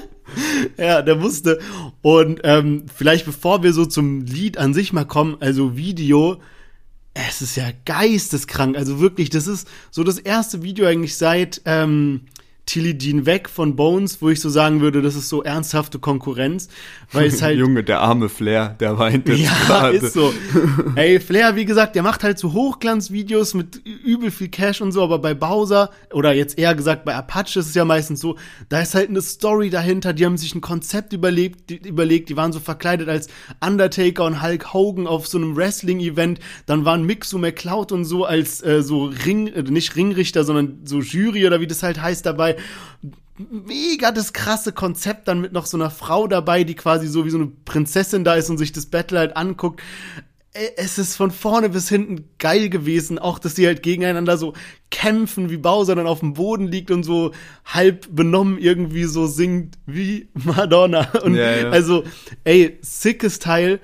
[0.78, 1.60] ja, der musste.
[2.02, 6.40] Und ähm, vielleicht bevor wir so zum Lied an sich mal kommen, also Video,
[7.14, 8.76] es ist ja geisteskrank.
[8.76, 12.22] Also wirklich, das ist so das erste Video eigentlich seit ähm,
[12.66, 16.70] Tilly Dean weg von Bones, wo ich so sagen würde, das ist so ernsthafte Konkurrenz,
[17.12, 19.98] weil es halt Junge, der arme Flair, der weint jetzt ja, gerade.
[19.98, 20.34] ist so.
[20.96, 25.04] Ey, Flair, wie gesagt, der macht halt so Hochglanzvideos mit übel viel Cash und so,
[25.04, 28.38] aber bei Bowser, oder jetzt eher gesagt bei Apache ist es ja meistens so,
[28.70, 32.38] da ist halt eine Story dahinter, die haben sich ein Konzept überlegt, die, überlegt, die
[32.38, 33.28] waren so verkleidet als
[33.66, 38.64] Undertaker und Hulk Hogan auf so einem Wrestling-Event, dann waren Mixu McCloud und so als
[38.64, 42.53] äh, so Ring, äh, nicht Ringrichter, sondern so Jury oder wie das halt heißt dabei
[43.38, 47.30] mega das krasse Konzept dann mit noch so einer Frau dabei, die quasi so wie
[47.30, 49.82] so eine Prinzessin da ist und sich das Battle halt anguckt.
[50.76, 54.54] Es ist von vorne bis hinten geil gewesen, auch dass die halt gegeneinander so
[54.92, 57.32] kämpfen, wie Bowser dann auf dem Boden liegt und so
[57.66, 61.10] halb benommen irgendwie so singt wie Madonna.
[61.24, 61.70] Und Ja, ja.
[61.70, 62.04] also,
[62.44, 63.80] ey, sickes Teil.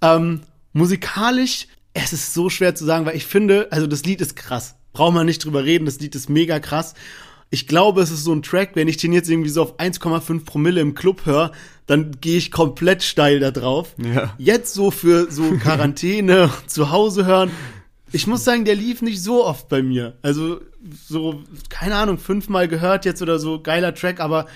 [0.00, 4.36] Ähm, musikalisch, es ist so schwer zu sagen, weil ich finde, also das Lied ist
[4.36, 4.76] krass.
[4.92, 6.94] Braucht man nicht drüber reden, das Lied ist mega krass.
[7.52, 10.46] Ich glaube, es ist so ein Track, wenn ich den jetzt irgendwie so auf 1,5
[10.46, 11.52] Promille im Club höre,
[11.86, 13.94] dann gehe ich komplett steil da drauf.
[13.98, 14.32] Ja.
[14.38, 17.50] Jetzt so für so Quarantäne zu Hause hören.
[18.10, 20.16] Ich muss sagen, der lief nicht so oft bei mir.
[20.22, 20.62] Also
[21.06, 24.46] so, keine Ahnung, fünfmal gehört jetzt oder so, geiler Track, aber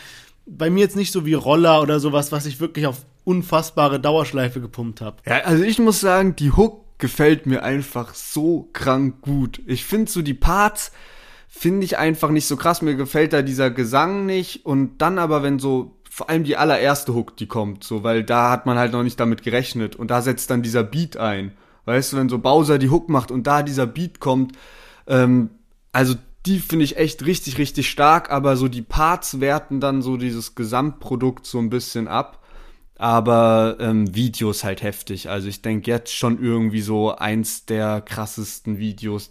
[0.47, 4.63] bei mir jetzt nicht so wie Roller oder sowas, was ich wirklich auf unfassbare Dauerschleife
[4.63, 5.19] gepumpt habe.
[5.27, 9.61] Ja, also ich muss sagen, die Hook gefällt mir einfach so krank gut.
[9.67, 10.93] Ich finde so die Parts
[11.59, 12.83] finde ich einfach nicht so krass.
[12.83, 17.15] Mir gefällt da dieser Gesang nicht und dann aber wenn so vor allem die allererste
[17.15, 20.23] Hook, die kommt, so, weil da hat man halt noch nicht damit gerechnet und da
[20.23, 21.53] setzt dann dieser Beat ein.
[21.85, 24.57] Weißt du, wenn so Bowser die Hook macht und da dieser Beat kommt,
[25.07, 25.51] ähm,
[25.93, 26.15] also
[26.47, 30.55] die finde ich echt richtig, richtig stark, aber so die Parts werten dann so dieses
[30.55, 32.43] Gesamtprodukt so ein bisschen ab.
[32.99, 35.29] Aber ähm, Videos halt heftig.
[35.29, 39.31] Also ich denke jetzt schon irgendwie so eins der krassesten Videos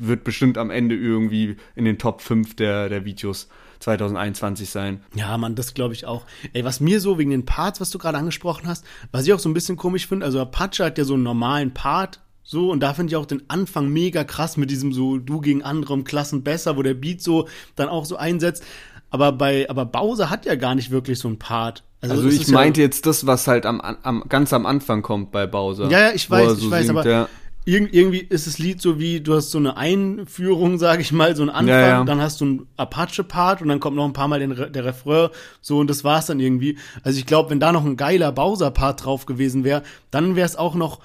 [0.00, 3.48] wird bestimmt am Ende irgendwie in den Top 5 der, der Videos
[3.80, 5.02] 2021 sein.
[5.14, 6.26] Ja, Mann, das glaube ich auch.
[6.52, 9.38] Ey, was mir so wegen den Parts, was du gerade angesprochen hast, was ich auch
[9.38, 12.80] so ein bisschen komisch finde, also Apache hat ja so einen normalen Part, so, und
[12.80, 16.02] da finde ich auch den Anfang mega krass mit diesem so du gegen andere um
[16.04, 18.64] Klassen besser, wo der Beat so dann auch so einsetzt.
[19.10, 21.84] Aber bei, aber Bowser hat ja gar nicht wirklich so einen Part.
[22.00, 25.02] Also es ich ist ja- meinte jetzt das, was halt am, am ganz am Anfang
[25.02, 25.90] kommt bei Bowser.
[25.90, 27.28] Ja, ja, ich weiß, so ich weiß, singt, aber ja.
[27.72, 31.34] Irg irgendwie ist das Lied so wie, du hast so eine Einführung, sage ich mal,
[31.36, 32.04] so einen Anfang, Ja, ja.
[32.04, 35.28] dann hast du einen Apache-Part und dann kommt noch ein paar Mal Re- der Refrain,
[35.60, 36.78] so und das war's dann irgendwie.
[37.02, 40.56] Also ich glaube, wenn da noch ein geiler Bowser-Part drauf gewesen wäre, dann wäre es
[40.56, 41.00] auch noch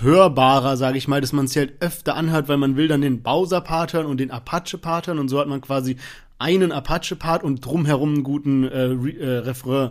[0.00, 3.22] hörbarer, sage ich mal, dass man es halt öfter anhört, weil man will dann den
[3.22, 5.96] Bowser-Part hören und den Apache-Part hören und so hat man quasi
[6.38, 9.90] einen Apache-Part und drumherum einen guten äh, äh, Refrain.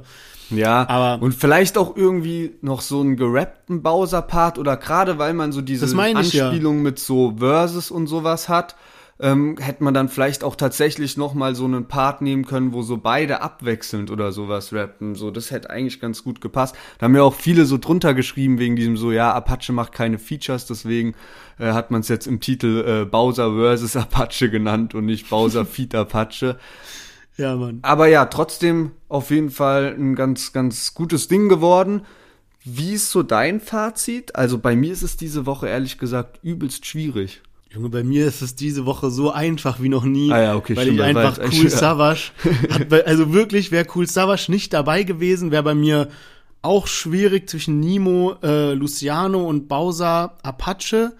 [0.49, 5.51] Ja, Aber- und vielleicht auch irgendwie noch so einen gerappten Bowser-Part oder gerade weil man
[5.51, 6.47] so diese ich ja.
[6.47, 8.75] Anspielung mit so Verses und sowas hat,
[9.19, 12.83] ähm, hätte man dann vielleicht auch tatsächlich noch mal so einen Part nehmen können, wo
[12.83, 15.15] so beide abwechselnd oder sowas rappen.
[15.15, 16.75] So, das hätte eigentlich ganz gut gepasst.
[16.99, 20.19] Da haben ja auch viele so drunter geschrieben wegen diesem so, ja, Apache macht keine
[20.19, 21.15] Features, deswegen
[21.57, 25.65] äh, hat man es jetzt im Titel äh, Bowser versus Apache genannt und nicht Bowser
[25.67, 26.57] Feed Apache.
[27.37, 27.79] Ja, Mann.
[27.83, 32.01] Aber ja, trotzdem auf jeden Fall ein ganz, ganz gutes Ding geworden.
[32.63, 34.35] Wie ist so dein Fazit?
[34.35, 37.41] Also bei mir ist es diese Woche ehrlich gesagt übelst schwierig.
[37.73, 40.31] Junge, bei mir ist es diese Woche so einfach wie noch nie.
[40.31, 41.69] Ah ja, okay, weil stimmt, ich einfach Cool schwer.
[41.69, 42.31] Savage.
[42.69, 46.09] Hat, also wirklich, wäre Cool Savage nicht dabei gewesen, wäre bei mir
[46.61, 51.13] auch schwierig zwischen Nemo, äh, Luciano und Bowser Apache.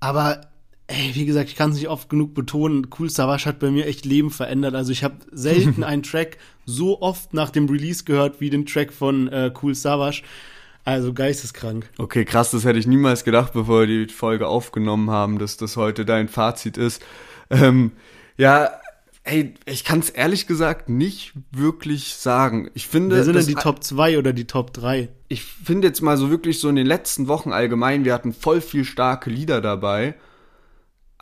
[0.00, 0.40] Aber
[0.86, 2.88] ey, wie gesagt, ich kann es nicht oft genug betonen.
[2.98, 4.74] Cool Savage hat bei mir echt Leben verändert.
[4.74, 8.92] Also ich habe selten einen Track so oft nach dem Release gehört wie den Track
[8.92, 10.22] von äh, Cool Savage.
[10.84, 11.88] Also geisteskrank.
[11.98, 15.76] Okay, krass, das hätte ich niemals gedacht, bevor wir die Folge aufgenommen haben, dass das
[15.76, 17.02] heute dein Fazit ist.
[17.50, 17.92] Ähm,
[18.36, 18.70] ja,
[19.24, 22.70] ey, ich kann es ehrlich gesagt nicht wirklich sagen.
[22.74, 25.08] Ich finde, Wer sind denn die Top 2 oder die Top 3?
[25.28, 28.60] ich finde jetzt mal so wirklich so in den letzten Wochen allgemein, wir hatten voll
[28.60, 30.14] viel starke Lieder dabei.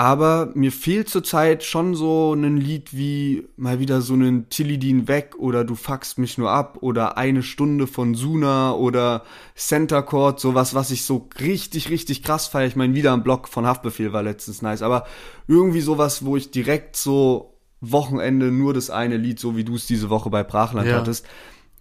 [0.01, 5.35] Aber mir fehlt zurzeit schon so ein Lied wie mal wieder so einen Tilidin weg
[5.37, 10.73] oder Du fuckst mich nur ab oder Eine Stunde von Suna oder Center Court, sowas,
[10.73, 12.67] was ich so richtig, richtig krass feiere.
[12.69, 15.05] Ich meine, wieder ein Block von Haftbefehl war letztens nice, aber
[15.49, 19.87] irgendwie sowas, wo ich direkt so Wochenende nur das eine Lied, so wie du es
[19.87, 20.97] diese Woche bei Brachland Ja.
[20.97, 21.27] hattest.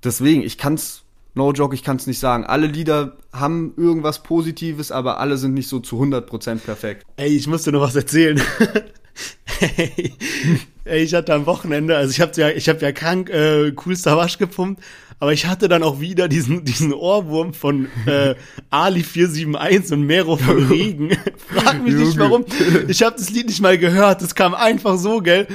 [0.03, 2.45] Deswegen, ich kann's, no joke, ich kann's nicht sagen.
[2.45, 7.05] Alle Lieder haben irgendwas Positives, aber alle sind nicht so zu 100% perfekt.
[7.17, 8.41] Ey, ich muss dir noch was erzählen.
[9.59, 10.13] Ey,
[10.85, 13.95] ey, ich hatte am Wochenende, also ich habe ja, ich habe ja krank äh, cool
[13.95, 14.81] Savage gepumpt,
[15.19, 18.35] aber ich hatte dann auch wieder diesen diesen Ohrwurm von äh,
[18.69, 21.17] Ali 471 und Mero von Regen.
[21.53, 22.45] Frag mich nicht warum.
[22.87, 24.21] Ich habe das Lied nicht mal gehört.
[24.21, 25.47] Das kam einfach so, gell?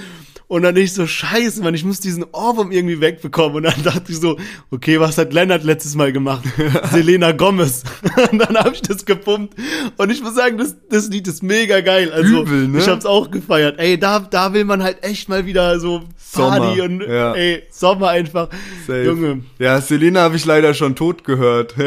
[0.46, 3.56] Und dann ich so, scheiße, Mann, ich muss diesen Ohrwurm irgendwie wegbekommen.
[3.56, 4.36] Und dann dachte ich so,
[4.70, 6.44] okay, was hat Lennart letztes Mal gemacht?
[6.92, 7.82] Selena Gomez.
[8.30, 9.54] Und dann habe ich das gepumpt.
[9.96, 12.12] Und ich muss sagen, das, das Lied ist mega geil.
[12.12, 12.78] Also, Übel, ne?
[12.78, 13.78] ich hab's auch gefeiert.
[13.78, 16.02] Ey, da, da will man halt echt mal wieder so
[16.34, 17.34] Party Sommer, und ja.
[17.34, 18.48] ey, Sommer einfach.
[18.86, 19.04] Safe.
[19.04, 19.42] Junge.
[19.58, 21.74] Ja, Selena habe ich leider schon tot gehört.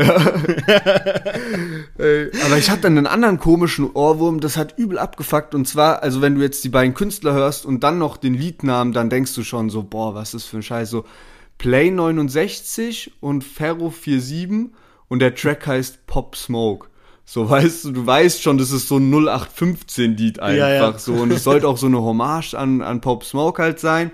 [0.68, 0.84] Ja.
[1.98, 5.56] Ey, Aber ich hatte einen anderen komischen Ohrwurm, das hat übel abgefuckt.
[5.56, 8.94] Und zwar, also wenn du jetzt die beiden Künstler hörst und dann noch den Liednamen,
[8.94, 10.90] dann denkst du schon so, boah, was ist für ein Scheiß.
[10.90, 11.06] So
[11.58, 14.72] Play 69 und Ferro 47
[15.08, 16.88] und der Track heißt Pop Smoke.
[17.26, 20.98] So, weißt du, du weißt schon, das ist so ein 0815-Lied einfach Ja, ja.
[20.98, 21.14] so.
[21.14, 24.12] Und es sollte auch so eine Hommage an, an Pop Smoke halt sein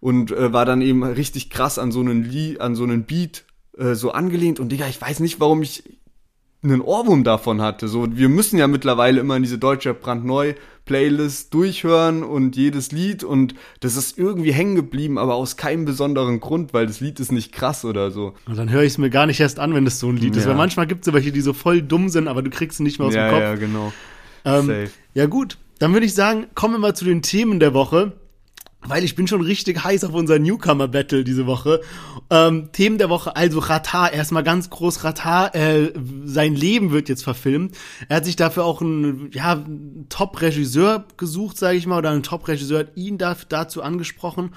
[0.00, 3.44] und äh, war dann eben richtig krass an so einen Lie an so einen Beat
[3.76, 5.84] äh, so angelehnt und Digga, ich weiß nicht, warum ich
[6.62, 7.88] einen Ohrwurm davon hatte.
[7.88, 13.22] So, wir müssen ja mittlerweile immer in diese deutsche brandneu Playlist durchhören und jedes Lied
[13.22, 17.30] und das ist irgendwie hängen geblieben, aber aus keinem besonderen Grund, weil das Lied ist
[17.30, 18.34] nicht krass oder so.
[18.46, 20.36] Und dann höre ich es mir gar nicht erst an, wenn das so ein Lied
[20.36, 20.44] ist.
[20.44, 20.50] Ja.
[20.50, 22.98] Weil manchmal gibt's so welche, die so voll dumm sind, aber du kriegst sie nicht
[22.98, 23.42] mehr aus ja, dem Kopf.
[23.42, 23.92] ja, genau.
[24.44, 28.12] Ähm, ja gut, dann würde ich sagen, kommen wir mal zu den Themen der Woche.
[28.84, 31.80] Weil ich bin schon richtig heiß auf unser Newcomer-Battle diese Woche.
[32.30, 35.92] Ähm, Themen der Woche, also Ratar, erstmal ganz groß Ratar, äh,
[36.24, 37.76] sein Leben wird jetzt verfilmt.
[38.08, 39.64] Er hat sich dafür auch einen, ja,
[40.08, 44.50] Top-Regisseur gesucht, sage ich mal, oder ein Top-Regisseur hat ihn da, dazu angesprochen.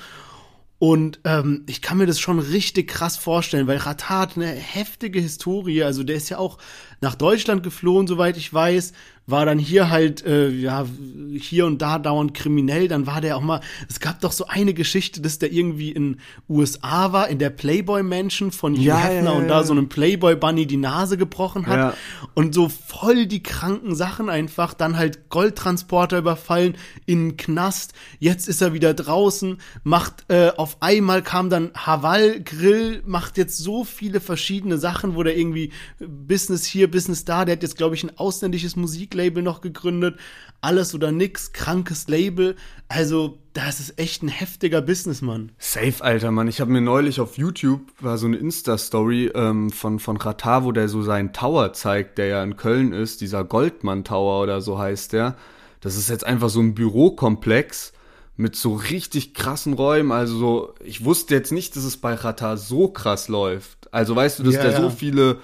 [0.77, 5.19] Und ähm, ich kann mir das schon richtig krass vorstellen, weil Ratar hat eine heftige
[5.19, 5.83] Historie.
[5.83, 6.57] Also der ist ja auch
[7.01, 8.93] nach Deutschland geflohen, soweit ich weiß,
[9.27, 10.85] war dann hier halt, äh, ja,
[11.33, 12.87] hier und da dauernd kriminell.
[12.87, 16.17] Dann war der auch mal, es gab doch so eine Geschichte, dass der irgendwie in
[16.47, 19.49] USA war, in der Playboy Mansion von Hugh Ja, Hefner ja, und ja.
[19.49, 21.97] da so einem Playboy Bunny die Nase gebrochen hat.
[22.35, 24.75] Und so voll die kranken Sachen einfach.
[24.75, 26.77] Dann halt Goldtransporter überfallen
[27.07, 27.93] in den Knast.
[28.19, 29.57] Jetzt ist er wieder draußen.
[29.83, 33.01] Macht äh, auf einmal kam dann Haval Grill.
[33.05, 37.45] Macht jetzt so viele verschiedene Sachen, wo der irgendwie Business hier, Business da.
[37.45, 40.17] Der hat jetzt, glaube ich, ein ausländisches Musiklabel noch gegründet.
[40.61, 41.53] Alles oder nix.
[41.53, 42.55] Krankes Label.
[42.87, 45.51] Also, das ist echt ein heftiger Businessmann.
[45.57, 46.47] Safe, Alter, Mann.
[46.47, 50.71] Ich habe mir neulich auf YouTube, war so eine Insta-Story ähm, von, von Ratar, wo
[50.71, 54.77] der so seinen Tower zeigt, der ja in Köln ist, dieser Goldmann Tower oder so
[54.77, 55.35] heißt der.
[55.81, 57.93] Das ist jetzt einfach so ein Bürokomplex
[58.37, 60.11] mit so richtig krassen Räumen.
[60.11, 63.93] Also so, ich wusste jetzt nicht, dass es bei Ratar so krass läuft.
[63.93, 64.81] Also weißt du, dass Ja, der ja.
[64.81, 65.37] so viele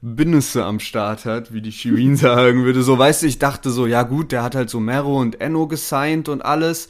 [0.00, 2.82] Binnisse am Start hat, wie die Shirin sagen würde.
[2.82, 5.66] So, weißt du, ich dachte so, ja gut, der hat halt so Mero und Enno
[5.66, 6.88] gesigned und alles.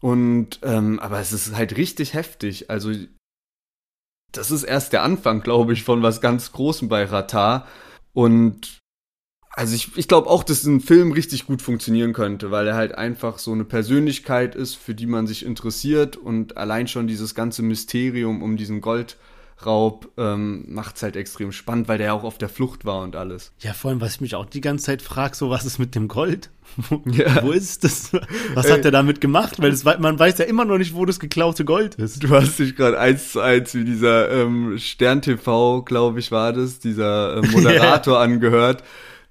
[0.00, 2.70] Und, ähm, aber es ist halt richtig heftig.
[2.70, 2.92] Also,
[4.32, 7.66] das ist erst der Anfang, glaube ich, von was ganz Großem bei Ratar.
[8.12, 8.78] Und,
[9.50, 12.94] also ich, ich glaube auch, dass ein Film richtig gut funktionieren könnte, weil er halt
[12.94, 17.62] einfach so eine Persönlichkeit ist, für die man sich interessiert und allein schon dieses ganze
[17.62, 18.80] Mysterium um diesen
[19.66, 23.16] Raub ähm, macht's halt extrem spannend, weil der ja auch auf der Flucht war und
[23.16, 23.52] alles.
[23.60, 25.94] Ja, vor allem, was ich mich auch die ganze Zeit frage, so was ist mit
[25.94, 26.50] dem Gold?
[26.88, 27.42] Wo, Ja.
[27.42, 28.12] wo ist das?
[28.54, 29.60] Was hat der damit gemacht?
[29.60, 32.22] Weil das, man weiß ja immer noch nicht, wo das geklaute Gold ist.
[32.22, 36.52] Du hast dich gerade eins zu eins wie dieser ähm, Stern TV, glaube ich, war
[36.52, 38.84] das, dieser äh, Moderator angehört,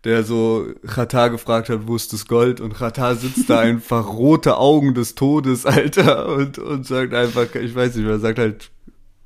[0.04, 2.60] der so Katar gefragt hat, wo ist das Gold?
[2.62, 7.74] Und Katar sitzt da einfach rote Augen des Todes, Alter, und, und sagt einfach, ich
[7.74, 8.70] weiß nicht, er sagt halt,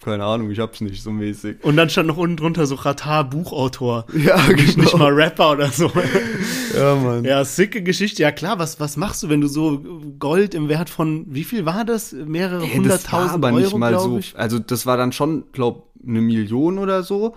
[0.03, 1.63] keine Ahnung, ich hab's nicht so mäßig.
[1.63, 4.05] Und dann stand noch unten drunter so Ratar Buchautor.
[4.13, 4.83] Ja, Nicht, genau.
[4.83, 5.91] nicht mal Rapper oder so.
[6.75, 7.23] Ja, Mann.
[7.23, 8.23] Ja, sicke Geschichte.
[8.23, 9.83] Ja klar, was, was machst du, wenn du so
[10.17, 12.13] Gold im Wert von, wie viel war das?
[12.13, 14.33] Mehrere Ey, das war hunderttausend aber Euro, nicht mal so, ich.
[14.35, 17.35] also das war dann schon, glaub, eine Million oder so.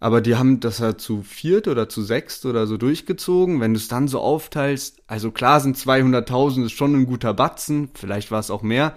[0.00, 3.60] Aber die haben das ja zu viert oder zu sechst oder so durchgezogen.
[3.60, 7.90] Wenn du es dann so aufteilst, also klar sind 200.000 ist schon ein guter Batzen,
[7.94, 8.94] vielleicht war es auch mehr.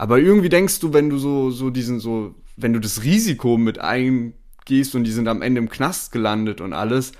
[0.00, 3.80] Aber irgendwie denkst du, wenn du so, so diesen, so, wenn du das Risiko mit
[3.80, 7.12] eingehst und die sind am Ende im Knast gelandet und alles,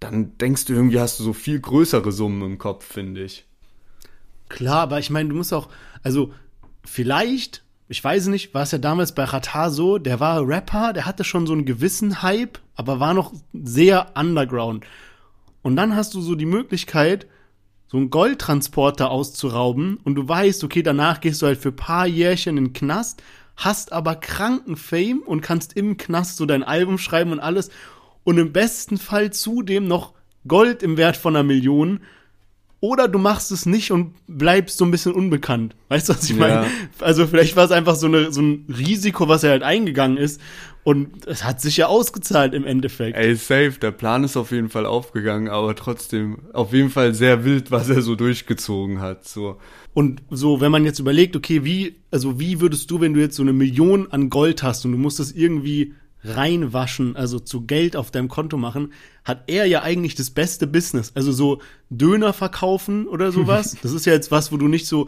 [0.00, 3.46] dann denkst du irgendwie, hast du so viel größere Summen im Kopf, finde ich.
[4.48, 5.68] Klar, aber ich meine, du musst auch,
[6.02, 6.34] also
[6.84, 11.06] vielleicht, ich weiß nicht, war es ja damals bei Ratar so, der war Rapper, der
[11.06, 14.84] hatte schon so einen gewissen Hype, aber war noch sehr underground.
[15.62, 17.28] Und dann hast du so die Möglichkeit,
[17.90, 22.56] so einen Goldtransporter auszurauben und du weißt, okay, danach gehst du halt für paar Jährchen
[22.56, 23.20] in den Knast,
[23.56, 27.70] hast aber kranken Fame und kannst im Knast so dein Album schreiben und alles
[28.22, 30.14] und im besten Fall zudem noch
[30.46, 32.00] Gold im Wert von einer Million
[32.80, 35.76] oder du machst es nicht und bleibst so ein bisschen unbekannt.
[35.88, 36.36] Weißt du, was ich Ja.
[36.36, 36.66] meine?
[37.00, 40.40] Also vielleicht war es einfach so, eine, so ein Risiko, was er halt eingegangen ist.
[40.82, 43.14] Und es hat sich ja ausgezahlt im Endeffekt.
[43.14, 47.44] Ey, safe, der Plan ist auf jeden Fall aufgegangen, aber trotzdem auf jeden Fall sehr
[47.44, 49.28] wild, was er so durchgezogen hat.
[49.28, 49.58] So.
[49.92, 53.36] Und so, wenn man jetzt überlegt, okay, wie, also wie würdest du, wenn du jetzt
[53.36, 55.92] so eine Million an Gold hast und du musst das irgendwie
[56.24, 58.92] reinwaschen, also zu Geld auf deinem Konto machen,
[59.24, 61.12] hat er ja eigentlich das beste Business.
[61.14, 63.76] Also so Döner verkaufen oder sowas.
[63.82, 65.06] das ist ja jetzt was, wo du nicht so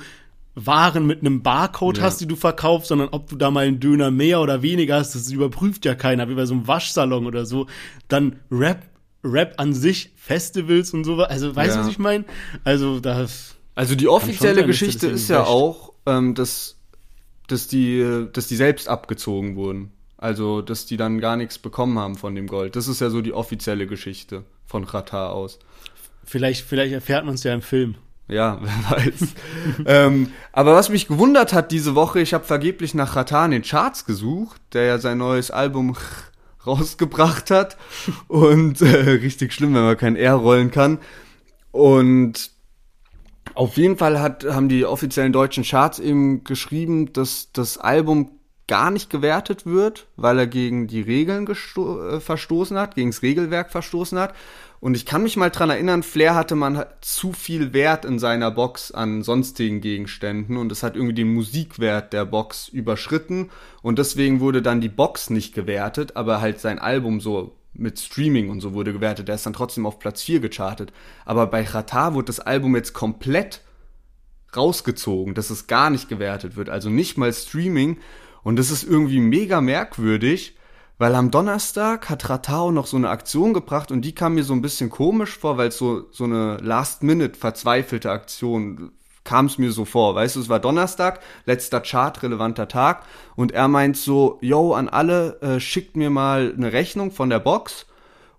[0.55, 2.05] Waren mit einem Barcode Ja.
[2.05, 5.15] hast, die du verkaufst, sondern ob du da mal einen Döner mehr oder weniger hast,
[5.15, 7.69] das überprüft ja keiner, wie bei so einem Waschsalon oder so.
[8.09, 8.83] Dann Rap,
[9.25, 11.29] Rap an sich, Festivals und sowas.
[11.31, 11.85] Also, weißt du, Ja.
[11.87, 12.25] was ich meine?
[12.65, 13.55] Also, das.
[13.75, 16.77] Also die offizielle Geschichte ist ja auch, ähm, dass,
[17.49, 19.91] dass, die, dass die selbst abgezogen wurden.
[20.23, 22.77] Also, dass die dann gar nichts bekommen haben von dem Gold.
[22.77, 25.59] Das ist ja so die offizielle Geschichte von Qatar aus.
[26.23, 27.97] Vielleicht, vielleicht erfährt man es ja im Film.
[28.29, 29.35] Ja, wer weiß.
[29.85, 33.68] ähm, aber was mich gewundert hat diese Woche, ich habe vergeblich nach Ratan in den
[33.68, 35.97] Charts gesucht, der ja sein neues Album
[36.66, 37.77] rausgebracht hat.
[38.29, 40.99] Und äh, richtig schlimm, wenn man kein R rollen kann.
[41.73, 42.53] Und
[43.55, 48.39] auf jeden Fall hat, haben die offiziellen deutschen Charts eben geschrieben, dass das Album
[48.73, 53.70] gar nicht gewertet wird, weil er gegen die Regeln äh, verstoßen hat, gegen das Regelwerk
[53.70, 54.35] verstoßen hat.
[54.81, 58.51] Und ich kann mich mal dran erinnern, Flair hatte man zu viel Wert in seiner
[58.51, 63.51] Box an sonstigen Gegenständen und es hat irgendwie den Musikwert der Box überschritten
[63.83, 68.49] und deswegen wurde dann die Box nicht gewertet, aber halt sein Album so mit Streaming
[68.49, 69.29] und so wurde gewertet.
[69.29, 70.95] Der ist dann trotzdem auf Platz 4 gechartet.
[71.27, 73.61] Aber bei Qatar wurde das Album jetzt komplett
[74.57, 77.99] rausgezogen, dass es gar nicht gewertet wird, also nicht mal Streaming.
[78.43, 80.57] Und das ist irgendwie mega merkwürdig,
[80.99, 84.53] weil am Donnerstag hat Ratao noch so eine Aktion gebracht und die kam mir so
[84.53, 88.93] ein bisschen komisch vor, weil so, so eine Last-Minute verzweifelte Aktion
[89.24, 90.14] kam es mir so vor.
[90.14, 93.05] Weißt du, es war Donnerstag, letzter Chart-relevanter Tag
[93.36, 97.38] und er meint so, yo, an alle, äh, schickt mir mal eine Rechnung von der
[97.38, 97.86] Box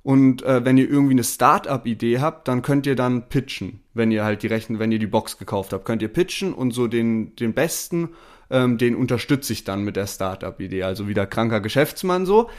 [0.03, 4.25] und äh, wenn ihr irgendwie eine Start-up-Idee habt, dann könnt ihr dann pitchen, wenn ihr
[4.25, 7.35] halt die Rechnung, wenn ihr die Box gekauft habt, könnt ihr pitchen und so den
[7.37, 8.09] den besten,
[8.53, 12.49] ähm, den unterstütze ich dann mit der Start-up-Idee, also wieder kranker Geschäftsmann so.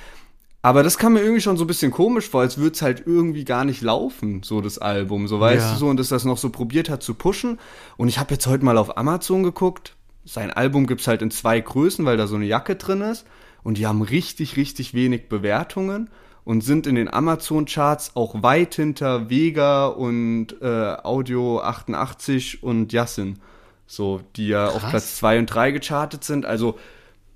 [0.61, 3.03] Aber das kam mir irgendwie schon so ein bisschen komisch vor, als würde es halt
[3.07, 5.73] irgendwie gar nicht laufen, so das Album, so weißt Ja.
[5.75, 7.59] du so, und dass das noch so probiert hat zu pushen.
[7.99, 9.95] Und ich habe jetzt heute mal auf Amazon geguckt.
[10.25, 13.27] Sein Album gibt's halt in zwei Größen, weil da so eine Jacke drin ist.
[13.63, 16.09] Und die haben richtig, richtig wenig Bewertungen
[16.45, 23.39] und sind in den Amazon-Charts auch weit hinter Vega und äh, Audio 88 und Yassin.
[23.87, 24.91] So, die ja auf Krass.
[24.91, 26.47] Platz 2 und 3 gechartet sind.
[26.47, 26.79] Also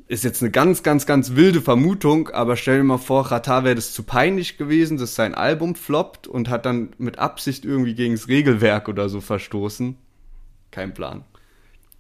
[0.09, 3.75] ist jetzt eine ganz, ganz, ganz wilde Vermutung, aber stell dir mal vor, Qatar wäre
[3.75, 8.15] das zu peinlich gewesen, dass sein Album floppt und hat dann mit Absicht irgendwie gegen
[8.15, 9.97] das Regelwerk oder so verstoßen.
[10.71, 11.25] Kein Plan.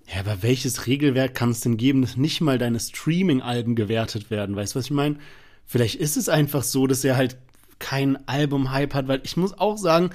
[0.07, 4.57] Ja, aber welches Regelwerk kann es denn geben, dass nicht mal deine Streaming-Alben gewertet werden?
[4.57, 5.19] Weißt du, was ich meine?
[5.67, 7.37] Vielleicht ist es einfach so, dass er halt
[7.79, 10.11] kein Album-Hype hat, weil ich muss auch sagen,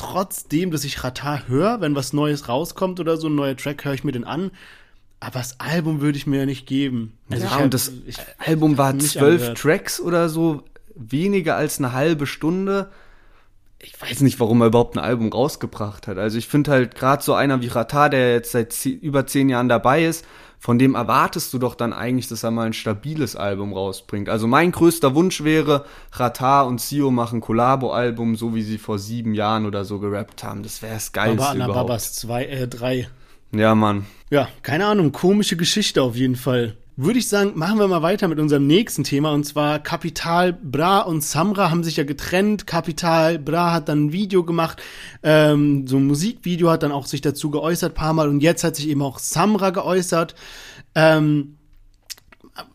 [0.00, 3.94] trotzdem, dass ich Ratar höre, wenn was Neues rauskommt oder so ein neuer Track, höre
[3.94, 4.50] ich mir den an.
[5.22, 7.12] aber das Album würde ich mir ja nicht geben.
[7.28, 9.58] Also ja, ich hab- und das ich- Album war zwölf angehört.
[9.58, 10.62] Tracks oder so,
[10.94, 12.90] weniger als eine halbe Stunde.
[13.78, 16.16] Ich weiß nicht, warum er überhaupt ein Album rausgebracht hat.
[16.18, 19.68] Also ich finde halt gerade so einer wie Rata, der jetzt seit über zehn Jahren
[19.68, 20.24] dabei ist,
[20.60, 24.28] von dem erwartest du doch dann eigentlich, dass er mal ein stabiles Album rausbringt.
[24.28, 29.32] Also mein größter Wunsch wäre, Rata und Sio machen Collabo-Album, so wie sie vor sieben
[29.32, 30.62] Jahren oder so gerappt haben.
[30.62, 31.74] Das wäre das Geilste Baba überhaupt.
[31.74, 33.08] Babas 2, äh, 3.
[33.52, 34.04] Ja, Mann.
[34.28, 36.76] Ja, keine Ahnung, komische Geschichte auf jeden Fall.
[37.02, 41.00] Würde ich sagen, machen wir mal weiter mit unserem nächsten Thema und zwar Kapital Bra
[41.00, 42.66] und Samra haben sich ja getrennt.
[42.66, 44.82] Kapital Bra hat dann ein Video gemacht,
[45.22, 48.76] ähm, so ein Musikvideo hat dann auch sich dazu geäußert paar Mal und jetzt hat
[48.76, 50.34] sich eben auch Samra geäußert.
[50.94, 51.56] Ähm,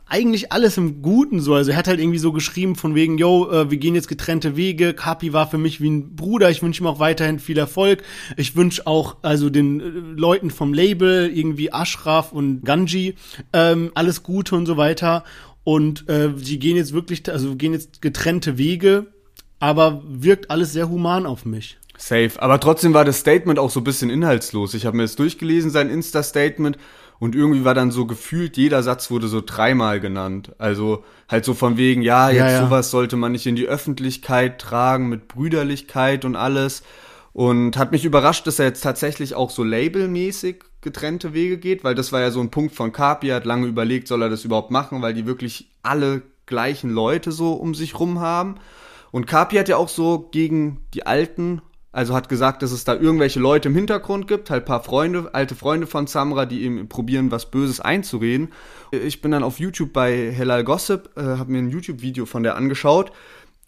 [0.08, 1.56] eigentlich alles im Guten so.
[1.56, 4.56] Also er hat halt irgendwie so geschrieben von wegen, yo, äh, wir gehen jetzt getrennte
[4.56, 4.94] Wege.
[4.94, 6.50] Kapi war für mich wie ein Bruder.
[6.52, 8.04] Ich wünsche ihm auch weiterhin viel Erfolg.
[8.38, 9.84] Ich wünsche auch also den äh,
[10.20, 13.16] Leuten vom Label, irgendwie Ashraf und Ganji,
[13.52, 15.24] ähm, alles Gute und so weiter.
[15.64, 19.08] Und äh, sie gehen jetzt wirklich, also gehen jetzt getrennte Wege,
[19.60, 21.78] aber wirkt alles sehr human auf mich.
[21.98, 22.32] Safe.
[22.38, 24.74] Aber trotzdem war das Statement auch so ein bisschen inhaltslos.
[24.74, 26.78] Ich habe mir das durchgelesen, sein Insta-Statement.
[27.20, 30.54] Und irgendwie war dann so gefühlt, jeder Satz wurde so dreimal genannt.
[30.58, 32.64] Also halt so von wegen, ja, jetzt Ja, ja.
[32.66, 36.84] sowas sollte man nicht in die Öffentlichkeit tragen mit Brüderlichkeit und alles.
[37.32, 41.96] Und hat mich überrascht, dass er jetzt tatsächlich auch so labelmäßig getrennte Wege geht, weil
[41.96, 44.72] das war ja so ein Punkt von er hat lange überlegt, soll er das überhaupt
[44.72, 48.56] machen, weil die wirklich alle gleichen Leute so um sich rum haben.
[49.12, 51.62] Und Kapi hat ja auch so gegen die Alten,
[51.96, 55.56] also hat gesagt, dass es da irgendwelche Leute im Hintergrund gibt, halt paar Freunde, alte
[55.56, 58.52] Freunde von Samra, die ihm probieren, was Böses einzureden.
[58.92, 62.58] Ich bin dann auf YouTube bei Hellal Gossip, äh, habe mir ein YouTube-Video von der
[62.58, 63.14] angeschaut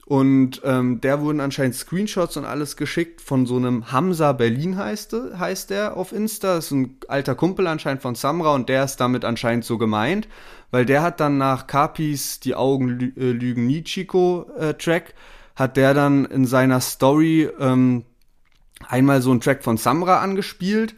[0.05, 5.15] und ähm, der wurden anscheinend Screenshots und alles geschickt von so einem Hamza Berlin heißt,
[5.39, 6.55] heißt der auf Insta.
[6.55, 10.27] Das ist ein alter Kumpel anscheinend von Samra und der ist damit anscheinend so gemeint,
[10.69, 15.13] weil der hat dann nach Kapis Die Augen äh, lügen nie Chico äh, Track,
[15.55, 18.03] hat der dann in seiner Story ähm,
[18.87, 20.95] einmal so einen Track von Samra angespielt,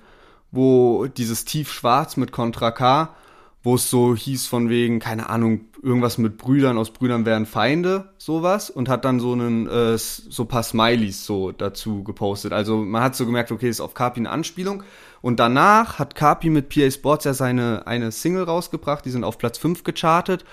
[0.51, 3.15] wo dieses Tiefschwarz mit Contra K,
[3.61, 8.13] wo es so hieß von wegen, keine Ahnung, irgendwas mit Brüdern, aus Brüdern wären Feinde,
[8.17, 12.53] sowas, und hat dann so einen, äh, so paar Smileys so dazu gepostet.
[12.53, 14.83] Also man hat so gemerkt, okay, ist auf Kapi eine Anspielung.
[15.21, 19.37] Und danach hat Kapi mit PA Sports ja seine eine Single rausgebracht, die sind auf
[19.37, 20.45] Platz 5 gechartet.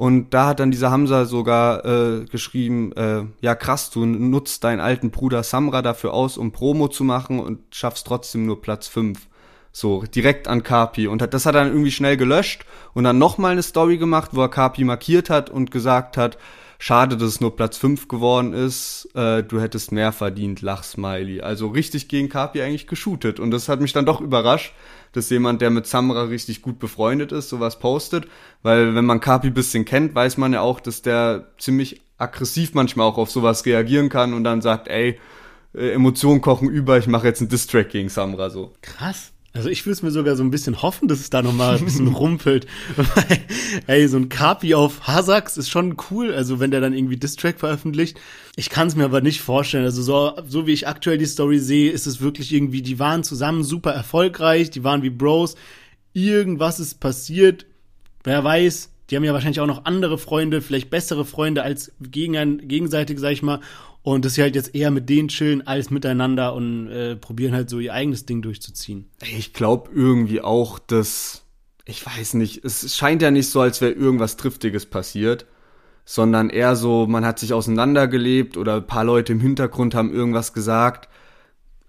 [0.00, 4.80] Und da hat dann dieser Hamza sogar äh, geschrieben, äh, ja krass, du nutzt deinen
[4.80, 9.18] alten Bruder Samra dafür aus, um Promo zu machen und schaffst trotzdem nur Platz 5.
[9.72, 11.06] So, direkt an Kapi.
[11.06, 14.40] Und das hat er dann irgendwie schnell gelöscht und dann nochmal eine Story gemacht, wo
[14.40, 16.38] er Kapi markiert hat und gesagt hat,
[16.78, 21.42] schade, dass es nur Platz 5 geworden ist, äh, du hättest mehr verdient, Lachsmiley.
[21.42, 23.38] Also richtig gegen Kapi eigentlich geshootet.
[23.38, 24.72] Und das hat mich dann doch überrascht,
[25.12, 28.26] dass jemand, der mit Samra richtig gut befreundet ist, sowas postet.
[28.62, 33.06] Weil wenn man Kapi bisschen kennt, weiß man ja auch, dass der ziemlich aggressiv manchmal
[33.06, 35.18] auch auf sowas reagieren kann und dann sagt, ey,
[35.74, 38.72] äh, Emotionen kochen über, ich mache jetzt einen Distrack gegen Samra so.
[38.82, 39.32] Krass.
[39.52, 41.76] Also ich würde es mir sogar so ein bisschen hoffen, dass es da noch mal
[41.76, 42.66] ein bisschen rumpelt.
[42.96, 43.40] Weil,
[43.88, 47.58] ey, so ein Kapi auf Hasax ist schon cool, also wenn der dann irgendwie Distrack
[47.58, 48.18] veröffentlicht.
[48.54, 49.84] Ich kann es mir aber nicht vorstellen.
[49.84, 53.24] Also so, so wie ich aktuell die Story sehe, ist es wirklich irgendwie, die waren
[53.24, 55.56] zusammen super erfolgreich, die waren wie Bros.
[56.12, 57.66] Irgendwas ist passiert.
[58.22, 62.68] Wer weiß, die haben ja wahrscheinlich auch noch andere Freunde, vielleicht bessere Freunde als gegen,
[62.68, 63.60] gegenseitig, sag ich mal.
[64.02, 67.68] Und dass sie halt jetzt eher mit denen chillen als miteinander und äh, probieren halt
[67.68, 69.10] so ihr eigenes Ding durchzuziehen.
[69.20, 71.42] Ich glaube irgendwie auch, dass,
[71.84, 75.46] ich weiß nicht, es scheint ja nicht so, als wäre irgendwas Triftiges passiert,
[76.06, 80.54] sondern eher so, man hat sich auseinandergelebt oder ein paar Leute im Hintergrund haben irgendwas
[80.54, 81.08] gesagt.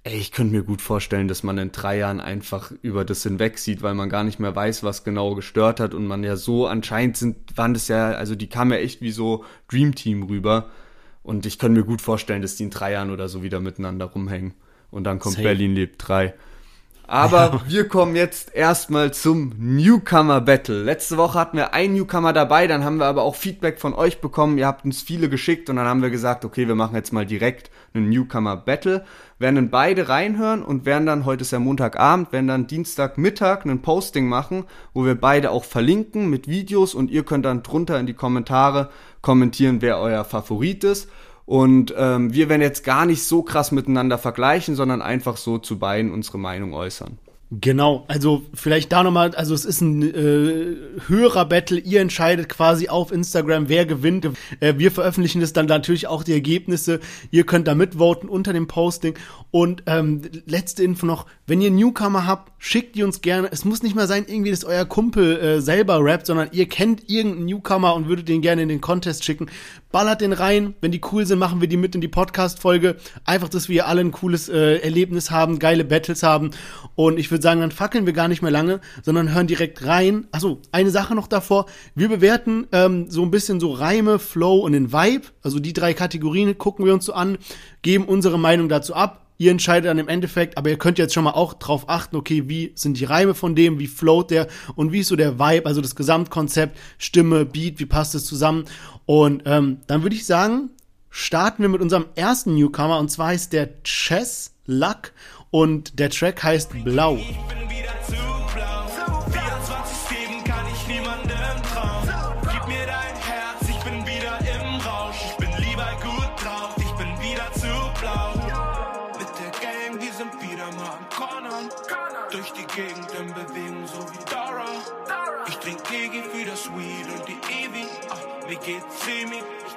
[0.04, 3.58] Ey, ich könnte mir gut vorstellen, dass man in drei Jahren einfach über das hinweg
[3.58, 6.68] sieht, weil man gar nicht mehr weiß, was genau gestört hat und man ja so,
[6.68, 10.72] anscheinend sind, waren das ja, also die kamen ja echt wie so Dream Team rüber.
[11.24, 14.06] Und ich könnte mir gut vorstellen, dass die in drei Jahren oder so wieder miteinander
[14.06, 14.54] rumhängen.
[14.90, 15.48] Und dann kommt Safe.
[15.48, 16.34] Berlin lebt drei.
[17.12, 20.82] Aber wir kommen jetzt erstmal zum Newcomer Battle.
[20.82, 24.22] Letzte Woche hatten wir einen Newcomer dabei, dann haben wir aber auch Feedback von euch
[24.22, 24.58] bekommen.
[24.58, 27.26] Ihr habt uns viele geschickt und dann haben wir gesagt, okay, wir machen jetzt mal
[27.26, 29.04] direkt einen Newcomer Battle.
[29.40, 33.82] Werden dann beide reinhören und werden dann, heute ist ja Montagabend, werden dann Dienstagmittag einen
[33.82, 34.64] Posting machen,
[34.94, 38.90] wo wir beide auch verlinken mit Videos und ihr könnt dann drunter in die Kommentare
[39.22, 41.10] kommentieren, wer euer Favorit ist.
[41.46, 45.80] Und ähm, wir werden jetzt gar nicht so krass miteinander vergleichen, sondern einfach so zu
[45.80, 47.18] beiden unsere Meinung äußern.
[47.54, 50.78] Genau, also vielleicht da nochmal, also es ist ein äh,
[51.10, 54.26] Hörer-Battle, ihr entscheidet quasi auf Instagram, wer gewinnt.
[54.62, 57.02] Äh, wir veröffentlichen es dann natürlich auch die Ergebnisse.
[57.30, 59.16] Ihr könnt da mitvoten unter dem Posting.
[59.52, 63.50] Und ähm, letzte Info noch, wenn ihr Newcomer habt, schickt die uns gerne.
[63.52, 67.10] Es muss nicht mal sein, irgendwie, dass euer Kumpel äh, selber rappt, sondern ihr kennt
[67.10, 69.48] irgendeinen Newcomer und würdet den gerne in den Contest schicken.
[69.92, 72.96] Ballert den rein, wenn die cool sind, machen wir die mit in die Podcast-Folge.
[73.26, 76.52] Einfach, dass wir alle ein cooles äh, Erlebnis haben, geile Battles haben.
[76.96, 80.28] Und ich würde sagen, dann fackeln wir gar nicht mehr lange, sondern hören direkt rein.
[80.32, 81.66] Achso, eine Sache noch davor.
[81.96, 85.28] Wir bewerten ähm, so ein bisschen so Reime, Flow und den Vibe.
[85.42, 87.38] Also die drei Kategorien gucken wir uns so an,
[87.82, 89.26] geben unsere Meinung dazu ab.
[89.38, 92.48] Ihr entscheidet dann im Endeffekt, aber ihr könnt jetzt schon mal auch drauf achten, okay,
[92.48, 95.66] wie sind die Reime von dem, wie float der und wie ist so der Vibe,
[95.66, 98.66] also das Gesamtkonzept, Stimme, Beat, wie passt es zusammen.
[99.08, 100.70] Und ähm, dann würde ich sagen,
[101.10, 105.12] starten wir mit unserem ersten Newcomer und zwar heißt der Chess Luck
[105.52, 107.18] und der Track heißt Blau.
[107.18, 107.62] Ich bin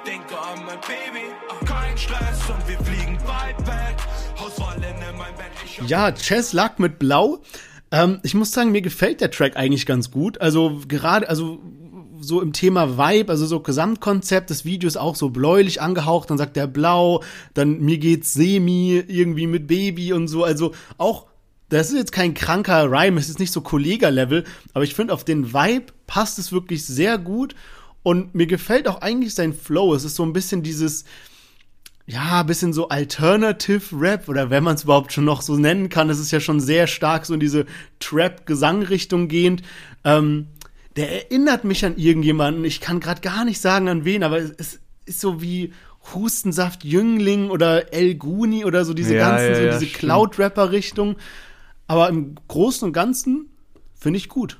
[0.05, 0.13] wieder zu blau.
[0.13, 0.13] 24-7 kann ich niemandem trauen.
[0.13, 0.13] Gib mir dein Herz, ich bin wieder im Rausch.
[0.13, 0.13] Ich bin lieber gut drauf, ich bin wieder zu blau.
[0.13, 0.13] Mit der Gang, wir sind wieder mal am Cornern.
[0.13, 0.13] Durch die Gegend in Bewegung, so wie Dara.
[0.13, 0.13] Ich trink Gigi für das Weed und die Evi.
[0.13, 0.13] Wie geht's semi?
[0.13, 1.65] Ich denke an mein Baby.
[1.65, 3.97] Kein Stress und wir fliegen weit weg.
[4.39, 5.89] Hauswahl in mein Bett.
[5.89, 7.41] Ja, Chess Luck mit Blau.
[7.91, 10.39] Ähm, ich muss sagen, mir gefällt der Track eigentlich ganz gut.
[10.41, 11.59] Also gerade, also
[12.19, 16.55] so im Thema Vibe, also so Gesamtkonzept des Videos auch so bläulich angehaucht, dann sagt
[16.55, 21.27] der Blau, dann mir geht's semi irgendwie mit Baby und so, also auch
[21.69, 24.43] das ist jetzt kein kranker Rhyme, es ist nicht so Kollega-Level,
[24.73, 27.55] aber ich finde, auf den Vibe passt es wirklich sehr gut
[28.05, 29.95] und mir gefällt auch eigentlich sein Flow.
[29.95, 31.05] Es ist so ein bisschen dieses,
[32.05, 35.89] ja, ein bisschen so Alternative Rap oder wenn man es überhaupt schon noch so nennen
[35.89, 37.65] kann, es ist ja schon sehr stark so in diese
[37.99, 39.63] Trap-Gesang-Richtung gehend.
[40.03, 40.49] Ähm,
[40.95, 44.79] der erinnert mich an irgendjemanden, ich kann gerade gar nicht sagen an wen, aber es,
[45.07, 45.73] ist so wie
[46.13, 49.99] Hustensaft Jüngling oder El Guni oder so diese Ja, ganzen, ja, so ja, diese stimmt.
[49.99, 51.15] Cloud-Rapper-Richtung.
[51.87, 53.49] Aber im Großen und Ganzen
[53.95, 54.59] finde ich gut.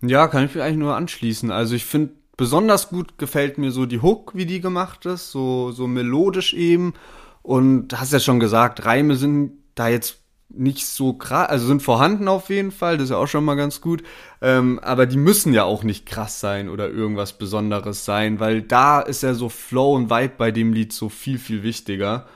[0.00, 1.50] Ja, kann ich mich eigentlich nur anschließen.
[1.50, 5.72] Also ich finde, besonders gut gefällt mir so die Hook, wie die gemacht ist, so,
[5.72, 6.94] so melodisch eben.
[7.42, 12.28] Und hast ja schon gesagt, Reime sind da jetzt nicht so krass, also sind vorhanden
[12.28, 14.02] auf jeden Fall, das ist ja auch schon mal ganz gut.
[14.40, 19.00] Ähm, aber die müssen ja auch nicht krass sein oder irgendwas Besonderes sein, weil da
[19.02, 22.26] ist ja so Flow und Vibe bei dem Lied so viel, viel wichtiger.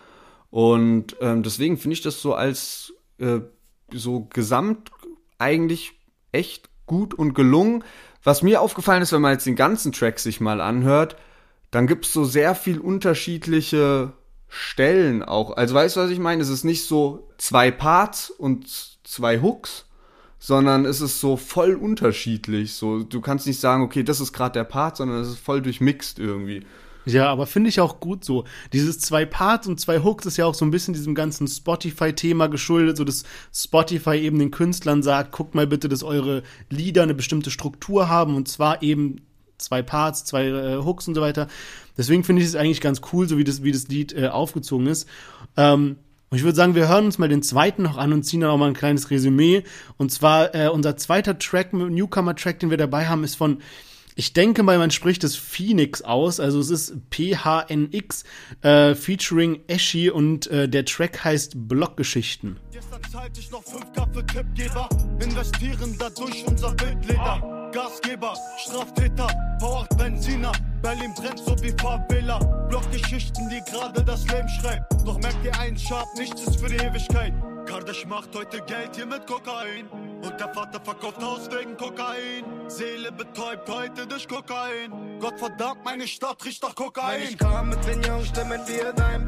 [0.51, 3.41] Und ähm, deswegen finde ich das so als äh,
[3.91, 4.91] so gesamt
[5.39, 5.93] eigentlich
[6.31, 7.85] echt gut und gelungen.
[8.23, 11.17] Was mir aufgefallen ist, wenn man jetzt den ganzen Track sich mal anhört,
[11.71, 14.13] dann gibt's so sehr viel unterschiedliche
[14.49, 15.57] Stellen auch.
[15.57, 16.43] Also weißt du, was ich meine?
[16.43, 18.67] Es ist nicht so zwei Parts und
[19.03, 19.87] zwei Hooks,
[20.39, 22.75] sondern es ist so voll unterschiedlich.
[22.75, 25.61] So, du kannst nicht sagen, okay, das ist gerade der Part, sondern es ist voll
[25.63, 26.65] durchmixt irgendwie.
[27.07, 28.45] Ja, aber finde ich auch gut so.
[28.73, 32.47] Dieses zwei Parts und zwei Hooks ist ja auch so ein bisschen diesem ganzen Spotify-Thema
[32.49, 37.15] geschuldet, so dass Spotify eben den Künstlern sagt, guckt mal bitte, dass eure Lieder eine
[37.15, 39.21] bestimmte Struktur haben und zwar eben
[39.59, 41.49] zwei Parts, zwei äh, Hooks und so weiter.
[41.97, 44.87] Deswegen finde ich es eigentlich ganz cool, so wie das, wie das Lied äh, aufgezogen
[44.87, 45.09] ist.
[45.57, 45.97] Ähm,
[46.31, 48.51] und ich würde sagen, wir hören uns mal den zweiten noch an und ziehen dann
[48.51, 49.63] auch mal ein kleines Resümee.
[49.99, 53.59] Und zwar äh, unser zweiter Track, Newcomer-Track, den wir dabei haben, ist von
[54.15, 58.25] ich denke mal, man spricht es Phoenix aus, also es ist PHNX
[58.63, 62.59] äh, featuring Eshi und äh, der Track heißt Blockgeschichten.
[62.73, 64.89] Gestern zahlte ich noch 5k für Tippgeber,
[65.21, 67.64] investieren dadurch unser Wildleder.
[67.75, 69.27] Gasgeber, Straftäter,
[69.59, 72.39] Power Benziner, Berlin brennt so wie Favela.
[72.69, 74.93] Blockgeschichten, die gerade das Leben schreibt.
[75.05, 77.33] Doch merkt ihr eins, Sharp, nichts ist für die Ewigkeit.
[77.67, 79.89] Kardash macht heute Geld hier mit Kokain.
[80.23, 82.45] Und der Vater verkauft Haus wegen Kokain.
[82.69, 85.19] Seele betäubt heute durch Kokain.
[85.19, 87.23] Gott verdammt, meine Stadt riecht nach Kokain.
[87.23, 89.27] Wenn ich kam mit den Jungs, stimmen wir dein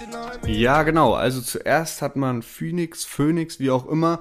[0.00, 1.14] die neue Ja, genau.
[1.14, 4.20] Also zuerst hat man Phoenix, Phoenix, wie auch immer,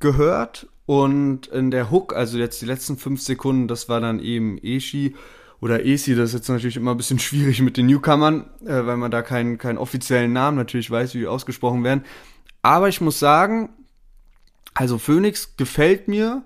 [0.00, 0.66] gehört.
[0.86, 5.14] Und in der Hook, also jetzt die letzten fünf Sekunden, das war dann eben Eshi
[5.60, 6.14] oder Esi.
[6.14, 9.22] Das ist jetzt natürlich immer ein bisschen schwierig mit den Newcomern, äh, weil man da
[9.22, 12.04] keinen, keinen offiziellen Namen natürlich weiß, wie die ausgesprochen werden.
[12.62, 13.70] Aber ich muss sagen,
[14.74, 16.42] also Phoenix gefällt mir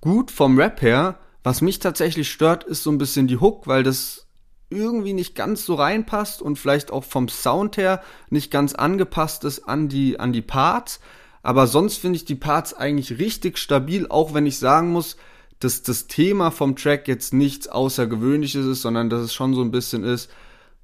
[0.00, 1.18] gut vom Rap her.
[1.42, 4.26] Was mich tatsächlich stört, ist so ein bisschen die Hook, weil das
[4.70, 9.60] irgendwie nicht ganz so reinpasst und vielleicht auch vom Sound her nicht ganz angepasst ist
[9.60, 11.00] an die, an die Parts.
[11.42, 15.16] Aber sonst finde ich die Parts eigentlich richtig stabil, auch wenn ich sagen muss,
[15.60, 19.70] dass das Thema vom Track jetzt nichts Außergewöhnliches ist, sondern dass es schon so ein
[19.70, 20.30] bisschen ist,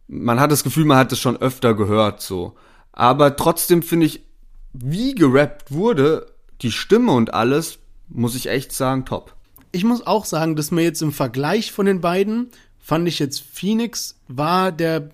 [0.09, 2.55] man hat das Gefühl, man hat es schon öfter gehört, so.
[2.92, 4.24] Aber trotzdem finde ich,
[4.72, 6.26] wie gerappt wurde,
[6.62, 7.78] die Stimme und alles,
[8.09, 9.34] muss ich echt sagen, top.
[9.72, 13.40] Ich muss auch sagen, dass mir jetzt im Vergleich von den beiden fand ich jetzt
[13.40, 15.09] Phoenix war der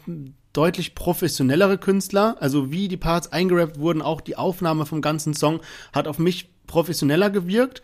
[0.53, 2.37] deutlich professionellere Künstler.
[2.41, 5.61] Also wie die Parts eingerappt wurden, auch die Aufnahme vom ganzen Song
[5.93, 7.83] hat auf mich professioneller gewirkt.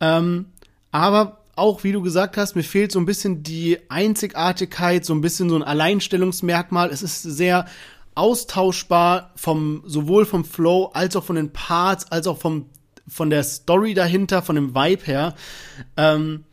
[0.00, 0.46] Ähm,
[0.90, 5.20] aber auch, wie du gesagt hast, mir fehlt so ein bisschen die Einzigartigkeit, so ein
[5.20, 6.90] bisschen so ein Alleinstellungsmerkmal.
[6.90, 7.66] Es ist sehr
[8.14, 12.66] austauschbar vom, sowohl vom Flow als auch von den Parts, als auch vom,
[13.06, 15.34] von der Story dahinter, von dem Vibe her.
[15.96, 16.44] Ähm,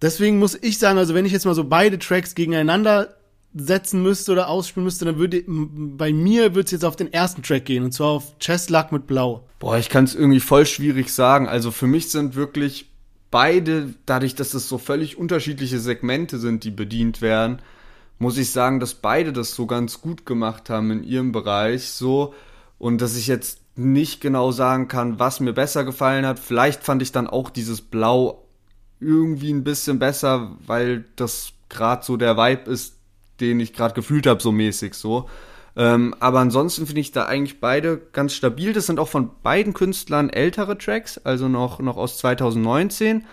[0.00, 3.14] deswegen muss ich sagen, also wenn ich jetzt mal so beide Tracks gegeneinander
[3.54, 7.42] setzen müsste oder ausspielen müsste, dann würde bei mir würde es jetzt auf den ersten
[7.42, 9.44] Track gehen und zwar auf Chest Luck mit Blau.
[9.58, 11.48] Boah, ich kann es irgendwie voll schwierig sagen.
[11.48, 12.90] Also für mich sind wirklich
[13.30, 17.60] beide, dadurch, dass es so völlig unterschiedliche Segmente sind, die bedient werden,
[18.18, 22.34] muss ich sagen, dass beide das so ganz gut gemacht haben in ihrem Bereich so
[22.78, 26.38] und dass ich jetzt nicht genau sagen kann, was mir besser gefallen hat.
[26.38, 28.46] Vielleicht fand ich dann auch dieses Blau
[29.00, 32.99] irgendwie ein bisschen besser, weil das gerade so der Vibe ist,
[33.40, 35.28] den ich gerade gefühlt habe, so mäßig so.
[35.76, 38.72] Ähm, aber ansonsten finde ich da eigentlich beide ganz stabil.
[38.72, 43.24] Das sind auch von beiden Künstlern ältere Tracks, also noch, noch aus 2019.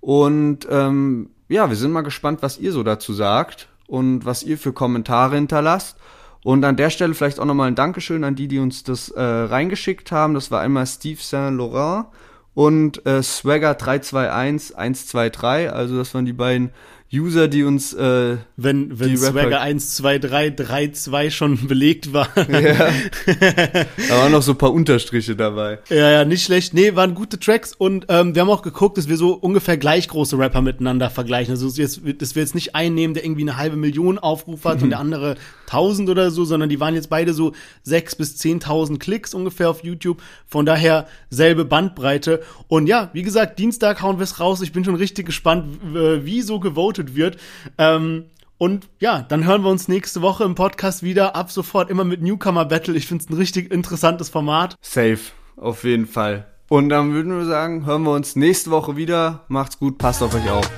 [0.00, 4.58] Und ähm, ja, wir sind mal gespannt, was ihr so dazu sagt und was ihr
[4.58, 5.96] für Kommentare hinterlasst.
[6.44, 9.20] Und an der Stelle vielleicht auch nochmal ein Dankeschön an die, die uns das äh,
[9.20, 10.34] reingeschickt haben.
[10.34, 12.06] Das war einmal Steve Saint Laurent
[12.54, 15.72] und äh, Swagger 321 123.
[15.72, 16.70] Also das waren die beiden
[17.12, 22.12] User, die uns äh, wenn wenn die Swagger 1 2 3 3 2 schon belegt
[22.12, 22.28] war.
[22.36, 22.90] Ja.
[24.08, 25.78] da waren noch so ein paar Unterstriche dabei.
[25.88, 26.74] Ja, ja, nicht schlecht.
[26.74, 30.08] Nee, waren gute Tracks und ähm, wir haben auch geguckt, dass wir so ungefähr gleich
[30.08, 31.52] große Rapper miteinander vergleichen.
[31.52, 34.82] Also jetzt, dass wir jetzt nicht einen nehmen, der irgendwie eine halbe Million Aufrufe hat
[34.82, 35.36] und der andere
[35.68, 37.52] tausend oder so, sondern die waren jetzt beide so
[37.82, 40.22] sechs bis zehntausend Klicks ungefähr auf YouTube.
[40.46, 42.42] Von daher selbe Bandbreite.
[42.68, 44.60] Und ja, wie gesagt, Dienstag hauen wir es raus.
[44.62, 47.36] Ich bin schon richtig gespannt, wie so gewotet wird.
[47.76, 48.24] Ähm,
[48.56, 51.36] und ja, dann hören wir uns nächste Woche im Podcast wieder.
[51.36, 52.96] Ab sofort immer mit Newcomer Battle.
[52.96, 54.76] Ich finde es ein richtig interessantes Format.
[54.80, 55.20] Safe,
[55.56, 56.46] auf jeden Fall.
[56.68, 59.44] Und dann würden wir sagen, hören wir uns nächste Woche wieder.
[59.48, 60.68] Macht's gut, passt auf euch auf.